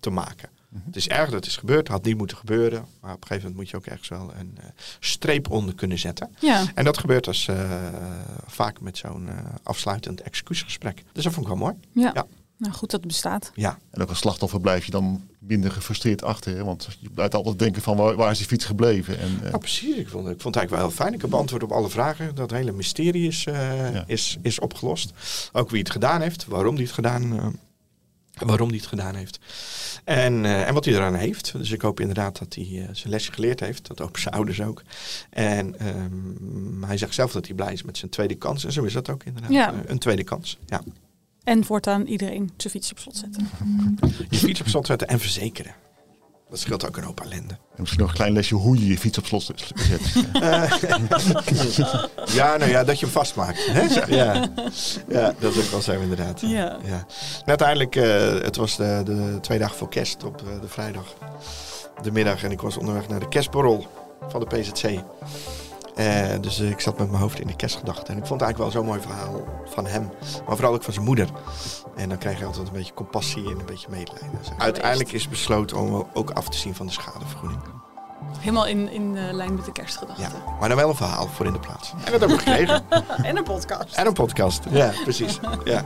te 0.00 0.10
maken. 0.10 0.48
Het 0.84 0.96
is 0.96 1.08
erg 1.08 1.24
dat 1.24 1.34
het 1.34 1.46
is 1.46 1.56
gebeurd, 1.56 1.88
had 1.88 2.04
niet 2.04 2.16
moeten 2.16 2.36
gebeuren. 2.36 2.84
Maar 3.00 3.14
op 3.14 3.20
een 3.22 3.26
gegeven 3.26 3.50
moment 3.50 3.56
moet 3.56 3.70
je 3.70 3.76
ook 3.76 3.86
ergens 3.86 4.08
wel 4.08 4.32
een 4.38 4.58
eh, 4.60 4.64
streep 5.00 5.50
onder 5.50 5.74
kunnen 5.74 5.98
zetten. 5.98 6.30
ja. 6.40 6.64
En 6.74 6.84
dat 6.84 6.98
gebeurt 6.98 7.24
dus 7.24 7.48
eh, 7.48 7.70
vaak 8.46 8.80
met 8.80 8.96
zo'n 8.98 9.28
eh, 9.28 9.34
afsluitend 9.62 10.20
excuusgesprek. 10.20 11.04
Dus 11.12 11.24
dat 11.24 11.32
vond 11.32 11.46
ik 11.46 11.52
wel 11.52 11.60
mooi. 11.62 11.74
ja. 11.92 12.10
Ja. 12.14 12.26
Nou, 12.56 12.72
goed 12.72 12.90
dat 12.90 13.00
het 13.00 13.08
bestaat. 13.08 13.50
Ja, 13.54 13.78
En 13.90 14.02
ook 14.02 14.08
als 14.08 14.18
slachtoffer 14.18 14.60
blijf 14.60 14.84
je 14.84 14.90
dan 14.90 15.28
minder 15.38 15.70
gefrustreerd 15.70 16.22
achter. 16.22 16.56
Hè? 16.56 16.64
Want 16.64 16.88
je 17.00 17.10
blijft 17.10 17.34
altijd 17.34 17.58
denken 17.58 17.82
van 17.82 17.96
waar, 17.96 18.14
waar 18.16 18.30
is 18.30 18.38
die 18.38 18.46
fiets 18.46 18.64
gebleven? 18.64 19.18
En, 19.18 19.38
eh, 19.44 19.50
ja 19.50 19.58
precies. 19.58 19.96
Ik 19.96 20.08
vond, 20.08 20.28
ik 20.28 20.40
vond 20.40 20.54
het 20.54 20.56
eigenlijk 20.56 20.70
wel 20.70 20.80
heel 20.80 20.90
fijn. 20.90 21.14
Ik 21.14 21.20
heb 21.20 21.34
antwoord 21.34 21.62
op 21.62 21.72
alle 21.72 21.88
vragen. 21.88 22.34
Dat 22.34 22.50
hele 22.50 22.72
mysterie 22.72 23.26
is, 23.28 23.46
eh, 23.46 23.92
Ja. 23.94 24.04
is, 24.06 24.38
is 24.42 24.58
opgelost. 24.60 25.12
Ook 25.52 25.70
wie 25.70 25.78
het 25.80 25.90
gedaan 25.90 26.20
heeft, 26.20 26.46
waarom 26.46 26.74
die 26.76 26.84
het 26.84 26.94
gedaan, 26.94 27.38
eh, 27.38 27.46
waarom 28.46 28.68
die 28.68 28.80
het 28.80 28.88
gedaan 28.88 29.14
heeft. 29.14 29.38
En, 30.04 30.44
eh, 30.44 30.68
en 30.68 30.74
wat 30.74 30.84
hij 30.84 30.94
eraan 30.94 31.14
heeft. 31.14 31.52
Dus 31.52 31.70
ik 31.70 31.80
hoop 31.80 32.00
inderdaad 32.00 32.38
dat 32.38 32.54
hij 32.54 32.64
eh, 32.64 32.88
zijn 32.92 33.12
lesje 33.12 33.32
geleerd 33.32 33.60
heeft. 33.60 33.86
Dat 33.86 33.98
hopen 33.98 34.20
zijn 34.20 34.34
ouders 34.34 34.60
ook. 34.60 34.82
En 35.30 35.78
ehm, 35.78 36.82
hij 36.82 36.96
zegt 36.96 37.14
zelf 37.14 37.32
dat 37.32 37.46
hij 37.46 37.54
blij 37.54 37.72
is 37.72 37.82
met 37.82 37.98
zijn 37.98 38.10
tweede 38.10 38.34
kans. 38.34 38.64
En 38.64 38.72
zo 38.72 38.84
is 38.84 38.92
dat 38.92 39.10
ook 39.10 39.24
inderdaad. 39.24 39.50
Ja. 39.50 39.72
Eh, 39.72 39.78
een 39.86 39.98
tweede 39.98 40.24
kans. 40.24 40.58
Ja. 40.66 40.82
En 41.44 41.64
voortaan 41.64 42.06
iedereen 42.06 42.50
zijn 42.56 42.72
fiets 42.72 42.90
op 42.90 42.98
slot 42.98 43.16
zetten. 43.16 43.48
Je 44.30 44.38
fiets 44.38 44.60
op 44.60 44.68
slot 44.68 44.86
zetten 44.86 45.08
en 45.08 45.20
verzekeren. 45.20 45.74
Dat 46.50 46.58
scheelt 46.58 46.86
ook 46.86 46.96
een 46.96 47.04
hoop 47.04 47.20
ellende. 47.20 47.52
en 47.52 47.58
misschien 47.76 48.00
nog 48.00 48.10
een 48.10 48.16
klein 48.16 48.32
lesje 48.32 48.54
hoe 48.54 48.78
je 48.78 48.86
je 48.86 48.98
fiets 48.98 49.18
op 49.18 49.26
slot 49.26 49.42
zet. 49.42 49.72
Ja, 52.32 52.56
nou 52.56 52.70
ja, 52.70 52.84
dat 52.84 52.98
je 52.98 53.04
hem 53.04 53.14
vastmaakt. 53.14 53.66
Hè? 53.66 53.80
Ja. 54.14 54.48
ja, 55.08 55.34
dat 55.38 55.54
is 55.54 55.64
ook 55.64 55.70
wel 55.70 55.82
zo 55.82 56.00
inderdaad. 56.00 56.40
Ja. 56.40 56.78
En 56.82 57.06
uiteindelijk, 57.44 57.96
eh, 57.96 58.42
het 58.42 58.56
was 58.56 58.76
de, 58.76 59.02
de 59.04 59.38
twee 59.40 59.58
dagen 59.58 59.76
voor 59.76 59.88
kerst 59.88 60.24
op 60.24 60.42
eh, 60.42 60.60
de 60.60 60.68
vrijdag. 60.68 61.14
De 62.02 62.12
middag 62.12 62.44
en 62.44 62.50
ik 62.50 62.60
was 62.60 62.76
onderweg 62.76 63.08
naar 63.08 63.20
de 63.20 63.28
kerstborrel 63.28 63.86
van 64.28 64.40
de 64.40 64.46
PZC. 64.46 65.00
Eh, 66.00 66.40
dus 66.40 66.60
eh, 66.60 66.70
ik 66.70 66.80
zat 66.80 66.98
met 66.98 67.10
mijn 67.10 67.22
hoofd 67.22 67.40
in 67.40 67.46
de 67.46 67.56
kerstgedachten. 67.56 68.06
En 68.06 68.20
ik 68.20 68.26
vond 68.26 68.40
het 68.40 68.42
eigenlijk 68.42 68.58
wel 68.58 68.82
zo'n 68.82 68.90
mooi 68.90 69.00
verhaal 69.00 69.42
van 69.64 69.86
hem. 69.86 70.10
Maar 70.46 70.56
vooral 70.56 70.74
ook 70.74 70.82
van 70.82 70.92
zijn 70.92 71.04
moeder. 71.04 71.28
En 71.96 72.08
dan 72.08 72.18
krijg 72.18 72.38
je 72.38 72.44
altijd 72.44 72.66
een 72.66 72.72
beetje 72.72 72.94
compassie 72.94 73.44
en 73.44 73.58
een 73.58 73.66
beetje 73.66 73.88
medelijden. 73.90 74.30
Dus 74.38 74.50
uiteindelijk 74.58 75.12
is 75.12 75.28
besloten 75.28 75.76
om 75.76 76.06
ook 76.12 76.30
af 76.30 76.48
te 76.48 76.56
zien 76.56 76.74
van 76.74 76.86
de 76.86 76.92
schadevergoeding. 76.92 77.60
Helemaal 78.38 78.66
in, 78.66 78.90
in 78.90 79.16
eh, 79.16 79.32
lijn 79.32 79.54
met 79.54 79.64
de 79.64 79.72
kerstgedachten. 79.72 80.24
Ja, 80.24 80.30
maar 80.60 80.68
dan 80.68 80.78
wel 80.78 80.88
een 80.88 80.96
verhaal 80.96 81.26
voor 81.26 81.46
in 81.46 81.52
de 81.52 81.58
plaats. 81.58 81.92
En 81.92 82.12
dat 82.12 82.20
hebben 82.20 82.28
we 82.28 82.38
gekregen. 82.38 82.84
En 83.28 83.36
een 83.36 83.44
podcast. 83.44 83.96
En 83.96 84.06
een 84.06 84.12
podcast. 84.12 84.64
Ja, 84.70 84.92
precies. 85.02 85.40
Ja. 85.64 85.84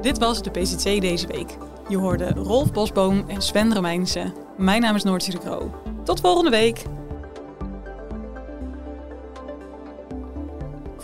Dit 0.00 0.18
was 0.18 0.42
de 0.42 0.50
PCC 0.50 1.00
deze 1.00 1.26
week. 1.26 1.56
Je 1.88 1.96
hoorde 1.96 2.28
Rolf 2.28 2.72
Bosboom 2.72 3.24
en 3.28 3.42
Sven 3.42 3.72
Remijnse. 3.72 4.32
Mijn 4.56 4.80
naam 4.80 4.94
is 4.94 5.02
Noortje 5.02 5.30
de 5.30 5.38
Kroo. 5.38 5.70
Tot 6.04 6.20
volgende 6.20 6.50
week. 6.50 6.84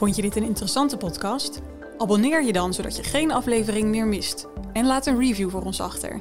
Vond 0.01 0.17
je 0.17 0.23
dit 0.23 0.37
een 0.37 0.43
interessante 0.43 0.97
podcast? 0.97 1.61
Abonneer 1.99 2.45
je 2.45 2.53
dan 2.53 2.75
zodat 2.75 2.97
je 2.97 3.03
geen 3.03 3.33
aflevering 3.33 3.89
meer 3.89 4.07
mist. 4.07 4.47
En 4.73 4.87
laat 4.87 5.07
een 5.07 5.19
review 5.19 5.51
voor 5.51 5.63
ons 5.63 5.81
achter. 5.81 6.21